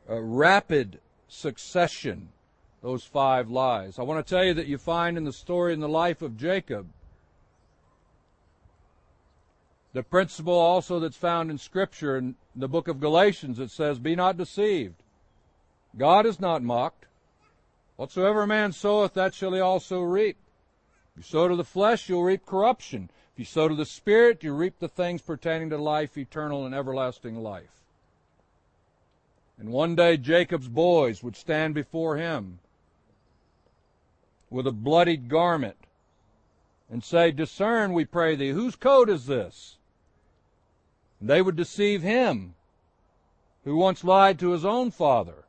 uh, 0.09 0.19
rapid 0.21 0.99
succession, 1.27 2.29
those 2.81 3.03
five 3.03 3.49
lies. 3.49 3.99
I 3.99 4.03
want 4.03 4.25
to 4.25 4.35
tell 4.35 4.45
you 4.45 4.53
that 4.53 4.67
you 4.67 4.77
find 4.77 5.17
in 5.17 5.25
the 5.25 5.33
story 5.33 5.73
in 5.73 5.79
the 5.79 5.89
life 5.89 6.21
of 6.21 6.37
Jacob 6.37 6.87
the 9.97 10.03
principle 10.03 10.53
also 10.53 10.99
that's 10.99 11.17
found 11.17 11.49
in 11.49 11.57
Scripture 11.57 12.17
in 12.17 12.35
the 12.55 12.67
book 12.67 12.87
of 12.87 12.99
Galatians. 12.99 13.57
It 13.57 13.71
says, 13.71 13.97
Be 13.97 14.15
not 14.15 14.37
deceived. 14.37 15.01
God 15.97 16.27
is 16.27 16.39
not 16.39 16.61
mocked. 16.61 17.06
Whatsoever 17.97 18.43
a 18.43 18.47
man 18.47 18.71
soweth, 18.71 19.15
that 19.15 19.33
shall 19.33 19.53
he 19.53 19.59
also 19.59 20.01
reap. 20.01 20.37
If 21.11 21.17
you 21.17 21.23
sow 21.23 21.47
to 21.47 21.55
the 21.55 21.63
flesh, 21.63 22.07
you'll 22.07 22.23
reap 22.23 22.45
corruption. 22.45 23.09
If 23.33 23.39
you 23.39 23.45
sow 23.45 23.67
to 23.67 23.75
the 23.75 23.85
Spirit, 23.85 24.43
you 24.43 24.53
reap 24.53 24.79
the 24.79 24.87
things 24.87 25.23
pertaining 25.23 25.71
to 25.71 25.77
life, 25.77 26.15
eternal, 26.15 26.65
and 26.65 26.75
everlasting 26.75 27.41
life. 27.41 27.83
And 29.57 29.69
one 29.69 29.95
day 29.95 30.15
Jacob's 30.15 30.67
boys 30.67 31.23
would 31.23 31.35
stand 31.35 31.73
before 31.73 32.17
him 32.17 32.59
with 34.51 34.67
a 34.67 34.71
bloodied 34.71 35.27
garment 35.27 35.77
and 36.91 37.03
say, 37.03 37.31
Discern, 37.31 37.93
we 37.93 38.05
pray 38.05 38.35
thee, 38.35 38.51
whose 38.51 38.75
coat 38.75 39.09
is 39.09 39.25
this? 39.25 39.77
And 41.19 41.27
they 41.27 41.41
would 41.41 41.55
deceive 41.55 42.03
him 42.03 42.53
who 43.63 43.75
once 43.75 44.03
lied 44.03 44.37
to 44.39 44.51
his 44.51 44.63
own 44.63 44.91
father 44.91 45.46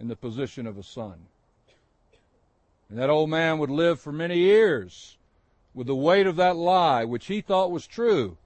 in 0.00 0.08
the 0.08 0.16
position 0.16 0.66
of 0.66 0.78
a 0.78 0.82
son. 0.82 1.26
And 2.88 2.98
that 2.98 3.10
old 3.10 3.30
man 3.30 3.58
would 3.58 3.70
live 3.70 4.00
for 4.00 4.10
many 4.10 4.38
years 4.38 5.18
with 5.74 5.86
the 5.86 5.94
weight 5.94 6.26
of 6.26 6.36
that 6.36 6.56
lie, 6.56 7.04
which 7.04 7.26
he 7.26 7.40
thought 7.40 7.70
was 7.70 7.86
true, 7.86 8.36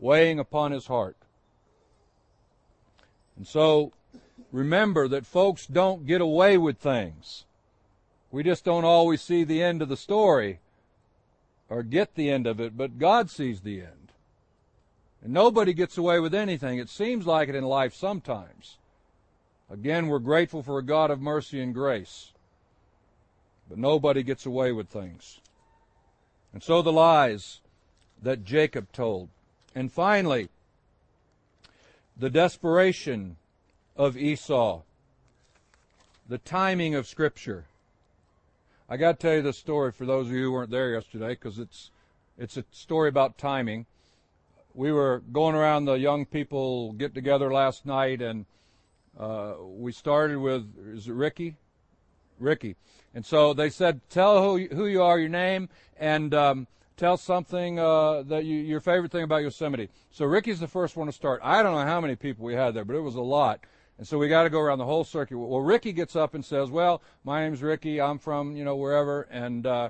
weighing 0.00 0.40
upon 0.40 0.72
his 0.72 0.86
heart. 0.86 1.16
And 3.36 3.46
so, 3.46 3.92
remember 4.50 5.06
that 5.08 5.26
folks 5.26 5.66
don't 5.66 6.06
get 6.06 6.20
away 6.20 6.56
with 6.58 6.78
things. 6.78 7.44
We 8.32 8.42
just 8.42 8.64
don't 8.64 8.84
always 8.84 9.22
see 9.22 9.44
the 9.44 9.62
end 9.62 9.82
of 9.82 9.88
the 9.88 9.96
story 9.96 10.58
or 11.68 11.82
get 11.82 12.14
the 12.14 12.30
end 12.30 12.46
of 12.46 12.60
it, 12.60 12.76
but 12.76 12.98
God 12.98 13.30
sees 13.30 13.60
the 13.60 13.80
end. 13.80 14.12
And 15.22 15.32
nobody 15.32 15.72
gets 15.72 15.98
away 15.98 16.18
with 16.18 16.34
anything. 16.34 16.78
It 16.78 16.88
seems 16.88 17.26
like 17.26 17.48
it 17.48 17.54
in 17.54 17.64
life 17.64 17.94
sometimes. 17.94 18.78
Again, 19.70 20.06
we're 20.06 20.18
grateful 20.20 20.62
for 20.62 20.78
a 20.78 20.84
God 20.84 21.10
of 21.10 21.20
mercy 21.20 21.60
and 21.60 21.74
grace. 21.74 22.32
But 23.68 23.78
nobody 23.78 24.22
gets 24.22 24.46
away 24.46 24.70
with 24.72 24.88
things. 24.88 25.40
And 26.52 26.62
so 26.62 26.82
the 26.82 26.92
lies 26.92 27.60
that 28.22 28.44
Jacob 28.44 28.92
told. 28.92 29.28
And 29.74 29.92
finally, 29.92 30.48
the 32.16 32.30
desperation 32.30 33.36
of 33.96 34.16
Esau. 34.16 34.82
The 36.28 36.38
timing 36.38 36.94
of 36.94 37.06
Scripture. 37.06 37.64
I 38.88 38.96
got 38.96 39.18
to 39.18 39.26
tell 39.26 39.36
you 39.36 39.42
this 39.42 39.58
story 39.58 39.90
for 39.90 40.06
those 40.06 40.26
of 40.26 40.32
you 40.32 40.44
who 40.44 40.52
weren't 40.52 40.70
there 40.70 40.92
yesterday 40.92 41.30
because 41.30 41.58
it's 41.58 41.90
it's 42.38 42.56
a 42.56 42.64
story 42.70 43.08
about 43.08 43.38
timing. 43.38 43.86
We 44.74 44.92
were 44.92 45.22
going 45.32 45.54
around 45.54 45.86
the 45.86 45.94
young 45.94 46.26
people 46.26 46.92
get 46.92 47.14
together 47.14 47.52
last 47.52 47.86
night, 47.86 48.20
and 48.20 48.44
uh, 49.18 49.54
we 49.62 49.92
started 49.92 50.38
with 50.38 50.66
is 50.94 51.08
it 51.08 51.12
Ricky? 51.12 51.56
Ricky, 52.38 52.76
and 53.14 53.24
so 53.24 53.54
they 53.54 53.70
said, 53.70 54.00
"Tell 54.10 54.42
who 54.42 54.66
who 54.66 54.86
you 54.86 55.02
are, 55.02 55.18
your 55.18 55.30
name, 55.30 55.68
and 55.98 56.34
um, 56.34 56.66
tell 56.96 57.16
something 57.16 57.78
uh, 57.78 58.22
that 58.24 58.44
you, 58.44 58.58
your 58.58 58.80
favorite 58.80 59.10
thing 59.10 59.24
about 59.24 59.42
Yosemite." 59.42 59.88
So 60.10 60.26
Ricky's 60.26 60.60
the 60.60 60.68
first 60.68 60.96
one 60.96 61.06
to 61.06 61.12
start. 61.12 61.40
I 61.42 61.62
don't 61.62 61.74
know 61.74 61.86
how 61.86 62.00
many 62.00 62.16
people 62.16 62.44
we 62.44 62.54
had 62.54 62.74
there, 62.74 62.84
but 62.84 62.96
it 62.96 63.00
was 63.00 63.14
a 63.14 63.22
lot. 63.22 63.60
And 63.98 64.06
so 64.06 64.18
we 64.18 64.28
got 64.28 64.42
to 64.42 64.50
go 64.50 64.60
around 64.60 64.78
the 64.78 64.84
whole 64.84 65.04
circuit. 65.04 65.38
Well, 65.38 65.60
Ricky 65.60 65.92
gets 65.92 66.14
up 66.14 66.34
and 66.34 66.44
says, 66.44 66.70
"Well, 66.70 67.02
my 67.24 67.42
name's 67.42 67.62
Ricky. 67.62 68.00
I'm 68.00 68.18
from 68.18 68.54
you 68.54 68.64
know 68.64 68.76
wherever." 68.76 69.22
And, 69.30 69.66
uh, 69.66 69.88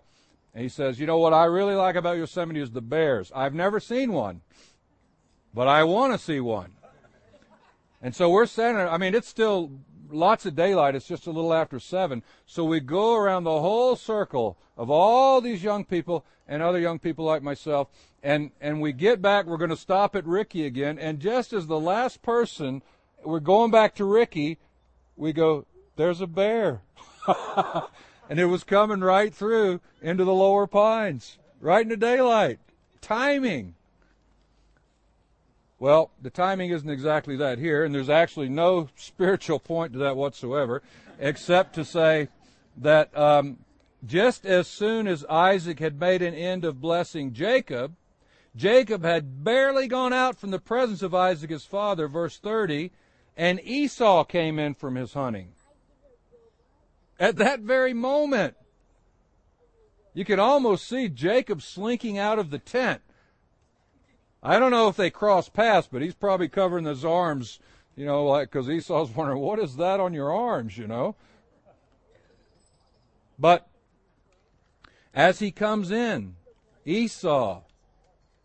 and 0.55 0.63
he 0.63 0.69
says, 0.69 1.01
"You 1.01 1.07
know 1.07 1.19
what 1.19 1.33
I 1.33 1.47
really 1.47 1.75
like 1.75 1.97
about 1.97 2.17
Yosemite 2.17 2.61
is 2.61 2.71
the 2.71 2.81
bears. 2.81 3.33
I've 3.35 3.55
never 3.55 3.81
seen 3.81 4.13
one, 4.13 4.43
but 5.53 5.67
I 5.67 5.83
want 5.83 6.13
to 6.13 6.19
see 6.19 6.39
one." 6.39 6.76
And 8.07 8.15
so 8.15 8.31
we're 8.31 8.47
standing. 8.47 8.87
I 8.87 8.99
mean, 8.99 9.17
it's 9.17 9.27
still 9.27 9.73
lots 10.11 10.47
of 10.47 10.55
daylight. 10.55 10.95
It's 10.95 11.09
just 11.09 11.27
a 11.27 11.33
little 11.33 11.53
after 11.53 11.81
seven. 11.81 12.23
So 12.47 12.65
we 12.65 12.79
go 12.79 13.17
around 13.17 13.43
the 13.43 13.61
whole 13.61 13.97
circle 13.97 14.57
of 14.77 14.89
all 14.89 15.41
these 15.41 15.65
young 15.65 15.85
people 15.85 16.25
and 16.47 16.63
other 16.63 16.79
young 16.79 17.01
people 17.01 17.25
like 17.25 17.43
myself, 17.43 17.89
and 18.23 18.53
and 18.61 18.81
we 18.81 18.93
get 18.93 19.21
back. 19.21 19.47
We're 19.47 19.57
going 19.57 19.71
to 19.71 19.77
stop 19.77 20.15
at 20.15 20.25
Ricky 20.25 20.65
again, 20.65 21.01
and 21.01 21.19
just 21.19 21.53
as 21.53 21.67
the 21.67 21.81
last 21.81 22.23
person 22.23 22.81
we're 23.25 23.41
going 23.41 23.73
back 23.73 23.97
to 23.97 24.05
Ricky. 24.05 24.59
We 25.17 25.33
go, 25.33 25.67
there's 25.97 26.21
a 26.21 26.29
bear. 26.29 26.83
and 28.31 28.39
it 28.39 28.45
was 28.45 28.63
coming 28.63 29.01
right 29.01 29.35
through 29.35 29.81
into 30.01 30.23
the 30.23 30.33
lower 30.33 30.69
pines, 30.69 31.39
right 31.61 31.83
in 31.83 31.89
the 31.89 31.97
daylight. 31.97 32.61
Timing. 33.01 33.75
Well, 35.79 36.11
the 36.23 36.31
timing 36.31 36.71
isn't 36.71 36.89
exactly 36.89 37.37
that 37.37 37.59
here, 37.59 37.85
and 37.85 37.95
there's 37.95 38.09
actually 38.09 38.49
no 38.49 38.89
spiritual 38.97 39.59
point 39.59 39.93
to 39.93 39.99
that 40.01 40.17
whatsoever, 40.17 40.83
except 41.19 41.75
to 41.75 41.85
say 41.85 42.29
that 42.79 43.17
um, 43.17 43.59
just 44.07 44.47
as 44.47 44.67
soon 44.67 45.07
as 45.07 45.25
Isaac 45.27 45.79
had 45.79 46.01
made 46.01 46.23
an 46.23 46.35
end 46.35 46.65
of 46.65 46.81
blessing 46.81 47.33
Jacob, 47.33 47.95
Jacob 48.55 49.05
had 49.05 49.45
barely 49.45 49.87
gone 49.87 50.13
out 50.13 50.39
from 50.39 50.51
the 50.51 50.59
presence 50.59 51.03
of 51.03 51.15
Isaac 51.15 51.51
his 51.51 51.65
father, 51.65 52.09
verse 52.09 52.39
30, 52.39 52.91
and 53.37 53.61
Esau 53.63 54.25
came 54.25 54.59
in 54.59 54.73
from 54.73 54.95
his 54.95 55.13
hunting. 55.13 55.53
At 57.21 57.37
that 57.37 57.61
very 57.61 57.93
moment, 57.93 58.57
you 60.15 60.25
could 60.25 60.39
almost 60.39 60.89
see 60.89 61.09
Jacob 61.09 61.61
slinking 61.61 62.17
out 62.17 62.39
of 62.39 62.51
the 62.51 62.59
tent. 62.59 63.03
I 64.43 64.59
don't 64.59 64.71
know 64.71 64.89
if 64.89 64.97
they 64.97 65.11
crossed 65.11 65.53
paths, 65.53 65.89
but 65.91 66.03
he's 66.03 66.15
probably 66.15 66.49
covering 66.49 66.85
his 66.85 67.05
arms, 67.05 67.59
you 67.97 68.07
know, 68.07 68.27
like, 68.27 68.51
because 68.51 68.69
Esau's 68.69 69.11
wondering, 69.17 69.39
what 69.39 69.59
is 69.59 69.77
that 69.77 70.01
on 70.01 70.13
your 70.15 70.33
arms, 70.33 70.79
you 70.79 70.87
know? 70.87 71.17
But 73.39 73.69
as 75.15 75.39
he 75.39 75.51
comes 75.51 75.91
in, 75.91 76.37
Esau, 76.85 77.63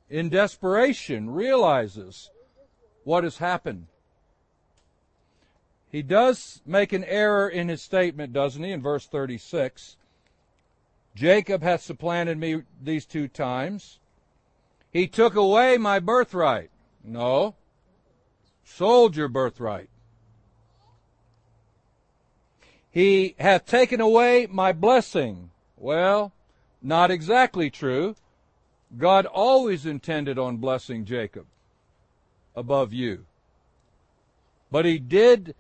in 0.10 0.30
desperation, 0.30 1.30
realizes 1.30 2.30
what 3.04 3.24
has 3.24 3.38
happened. 3.38 3.88
He 5.92 6.02
does 6.02 6.62
make 6.66 6.94
an 6.94 7.04
error 7.04 7.50
in 7.50 7.68
his 7.68 7.82
statement, 7.82 8.34
doesn't 8.34 8.64
he, 8.64 8.72
in 8.72 8.82
verse 8.82 9.06
36? 9.06 9.98
Jacob 11.16 11.62
hath 11.62 11.82
supplanted 11.82 12.38
me 12.38 12.64
these 12.82 13.06
two 13.06 13.28
times. 13.28 14.00
He 14.92 15.08
took 15.08 15.36
away 15.36 15.78
my 15.78 16.00
birthright. 16.00 16.70
No. 17.04 17.56
Sold 18.64 19.16
your 19.16 19.30
birthright. 19.30 19.90
He 22.90 23.36
hath 23.40 23.66
taken 23.66 24.02
away 24.02 24.48
my 24.50 24.74
blessing. 24.74 25.52
Well, 25.78 26.34
not 26.82 27.10
exactly 27.10 27.70
true. 27.70 28.16
God 28.98 29.26
always 29.26 29.86
intended 29.86 30.38
on 30.38 30.58
blessing 30.58 31.06
Jacob 31.06 31.46
above 32.54 32.92
you. 32.92 33.26
But 34.70 34.84
he 34.84 35.00
did 35.00 35.56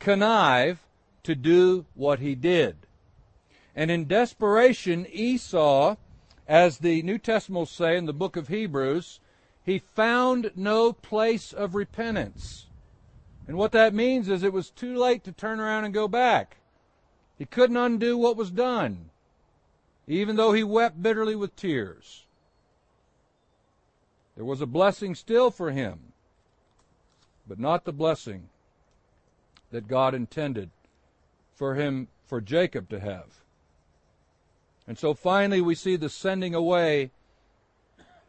connive 0.00 0.78
to 1.22 1.34
do 1.36 1.86
what 1.94 2.18
he 2.18 2.34
did. 2.34 2.76
And 3.74 3.90
in 3.90 4.06
desperation, 4.06 5.06
Esau, 5.10 5.96
as 6.48 6.78
the 6.78 7.02
New 7.02 7.18
Testament 7.18 7.58
will 7.58 7.66
say 7.66 7.96
in 7.96 8.06
the 8.06 8.12
book 8.12 8.36
of 8.36 8.48
Hebrews, 8.48 9.20
he 9.64 9.78
found 9.78 10.52
no 10.54 10.92
place 10.92 11.52
of 11.52 11.74
repentance. 11.74 12.66
And 13.48 13.56
what 13.56 13.72
that 13.72 13.94
means 13.94 14.28
is 14.28 14.42
it 14.42 14.52
was 14.52 14.70
too 14.70 14.96
late 14.96 15.24
to 15.24 15.32
turn 15.32 15.60
around 15.60 15.84
and 15.84 15.94
go 15.94 16.08
back. 16.08 16.58
He 17.38 17.44
couldn't 17.44 17.76
undo 17.76 18.16
what 18.16 18.36
was 18.36 18.50
done, 18.50 19.10
even 20.06 20.36
though 20.36 20.52
he 20.52 20.64
wept 20.64 21.02
bitterly 21.02 21.34
with 21.36 21.56
tears. 21.56 22.26
There 24.36 24.44
was 24.44 24.60
a 24.60 24.66
blessing 24.66 25.14
still 25.14 25.50
for 25.50 25.70
him, 25.70 26.12
but 27.46 27.58
not 27.58 27.84
the 27.84 27.92
blessing 27.92 28.48
that 29.70 29.88
God 29.88 30.14
intended 30.14 30.70
for 31.54 31.74
him, 31.74 32.08
for 32.26 32.40
Jacob 32.40 32.88
to 32.90 33.00
have. 33.00 33.42
And 34.86 34.98
so 34.98 35.14
finally 35.14 35.60
we 35.60 35.74
see 35.74 35.96
the 35.96 36.08
sending 36.08 36.54
away 36.54 37.10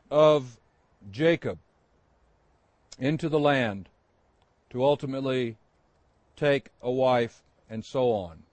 of 0.09 0.59
Jacob 1.11 1.59
into 2.99 3.29
the 3.29 3.39
land 3.39 3.89
to 4.71 4.83
ultimately 4.83 5.57
take 6.35 6.69
a 6.81 6.91
wife 6.91 7.43
and 7.69 7.85
so 7.85 8.11
on. 8.11 8.43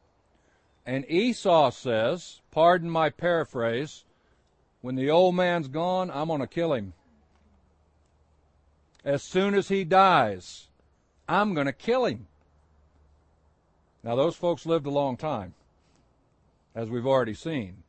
And 0.87 1.09
Esau 1.11 1.71
says, 1.71 2.41
pardon 2.51 2.91
my 2.91 3.09
paraphrase, 3.09 4.05
when 4.83 4.97
the 4.97 5.11
old 5.11 5.35
man's 5.35 5.69
gone, 5.69 6.11
I'm 6.11 6.29
going 6.29 6.41
to 6.41 6.47
kill 6.47 6.75
him. 6.75 6.93
As 9.03 9.23
soon 9.23 9.55
as 9.55 9.69
he 9.69 9.85
dies, 9.85 10.67
I'm 11.27 11.55
going 11.55 11.67
to 11.67 11.73
kill 11.73 12.05
him. 12.05 12.27
Now, 14.03 14.15
those 14.15 14.37
folks 14.37 14.67
lived 14.67 14.85
a 14.87 14.91
long 14.91 15.17
time, 15.17 15.55
as 16.75 16.91
we've 16.91 17.07
already 17.07 17.33
seen. 17.33 17.84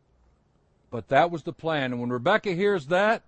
But 0.96 1.10
that 1.10 1.30
was 1.30 1.43
the 1.43 1.52
plan. 1.52 1.91
And 1.91 2.00
when 2.00 2.10
Rebekah 2.10 2.54
hears 2.54 2.86
that, 2.86 3.22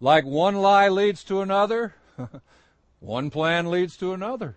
like 0.00 0.24
one 0.24 0.56
lie 0.56 0.88
leads 0.88 1.22
to 1.24 1.42
another, 1.42 1.92
one 3.00 3.28
plan 3.28 3.70
leads 3.70 3.94
to 3.98 4.14
another. 4.14 4.56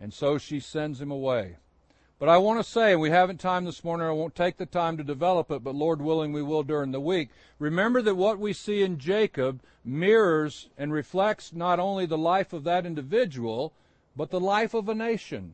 And 0.00 0.12
so 0.12 0.38
she 0.38 0.58
sends 0.58 1.00
him 1.00 1.12
away. 1.12 1.58
But 2.18 2.28
I 2.28 2.36
want 2.38 2.58
to 2.58 2.68
say, 2.68 2.90
and 2.90 3.00
we 3.00 3.10
haven't 3.10 3.38
time 3.38 3.64
this 3.64 3.84
morning, 3.84 4.08
I 4.08 4.10
won't 4.10 4.34
take 4.34 4.56
the 4.56 4.66
time 4.66 4.96
to 4.96 5.04
develop 5.04 5.52
it, 5.52 5.62
but 5.62 5.76
Lord 5.76 6.02
willing, 6.02 6.32
we 6.32 6.42
will 6.42 6.64
during 6.64 6.90
the 6.90 6.98
week. 6.98 7.28
Remember 7.60 8.02
that 8.02 8.16
what 8.16 8.40
we 8.40 8.52
see 8.52 8.82
in 8.82 8.98
Jacob 8.98 9.60
mirrors 9.84 10.68
and 10.76 10.92
reflects 10.92 11.52
not 11.52 11.78
only 11.78 12.06
the 12.06 12.18
life 12.18 12.52
of 12.52 12.64
that 12.64 12.86
individual, 12.86 13.72
but 14.16 14.30
the 14.30 14.40
life 14.40 14.74
of 14.74 14.88
a 14.88 14.96
nation. 14.96 15.52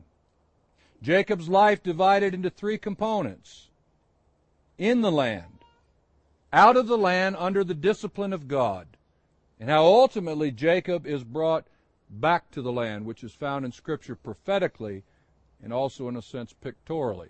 Jacob's 1.03 1.49
life 1.49 1.83
divided 1.83 2.33
into 2.33 2.49
three 2.49 2.79
components. 2.79 3.67
In 4.77 5.01
the 5.01 5.11
land, 5.11 5.59
out 6.51 6.77
of 6.77 6.87
the 6.87 6.97
land 6.97 7.35
under 7.37 7.63
the 7.63 7.73
discipline 7.73 8.33
of 8.33 8.47
God, 8.47 8.87
and 9.59 9.69
how 9.69 9.85
ultimately 9.85 10.51
Jacob 10.51 11.05
is 11.05 11.23
brought 11.23 11.65
back 12.09 12.51
to 12.51 12.61
the 12.61 12.71
land, 12.71 13.05
which 13.05 13.23
is 13.23 13.33
found 13.33 13.65
in 13.65 13.71
Scripture 13.71 14.15
prophetically 14.15 15.03
and 15.63 15.71
also 15.71 16.07
in 16.09 16.17
a 16.17 16.21
sense 16.21 16.53
pictorially. 16.53 17.29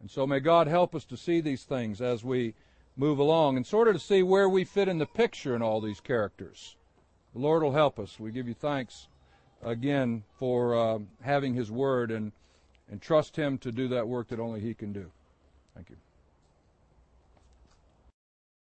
And 0.00 0.10
so 0.10 0.26
may 0.26 0.40
God 0.40 0.66
help 0.66 0.94
us 0.94 1.04
to 1.06 1.16
see 1.16 1.40
these 1.40 1.64
things 1.64 2.00
as 2.00 2.22
we 2.22 2.54
move 2.96 3.18
along 3.18 3.56
and 3.56 3.66
sort 3.66 3.88
of 3.88 3.94
to 3.94 4.00
see 4.00 4.22
where 4.22 4.48
we 4.48 4.64
fit 4.64 4.88
in 4.88 4.98
the 4.98 5.06
picture 5.06 5.56
in 5.56 5.62
all 5.62 5.80
these 5.80 6.00
characters. 6.00 6.76
The 7.32 7.40
Lord 7.40 7.62
will 7.62 7.72
help 7.72 7.98
us. 7.98 8.20
We 8.20 8.30
give 8.30 8.48
you 8.48 8.54
thanks 8.54 9.08
again 9.62 10.24
for 10.38 10.76
uh, 10.76 10.98
having 11.22 11.54
His 11.54 11.70
Word 11.70 12.10
and, 12.10 12.32
and 12.90 13.00
trust 13.00 13.36
Him 13.36 13.58
to 13.58 13.72
do 13.72 13.88
that 13.88 14.08
work 14.08 14.28
that 14.28 14.40
only 14.40 14.60
He 14.60 14.74
can 14.74 14.92
do. 14.92 15.10
Thank 15.74 15.90
you. 15.90 15.96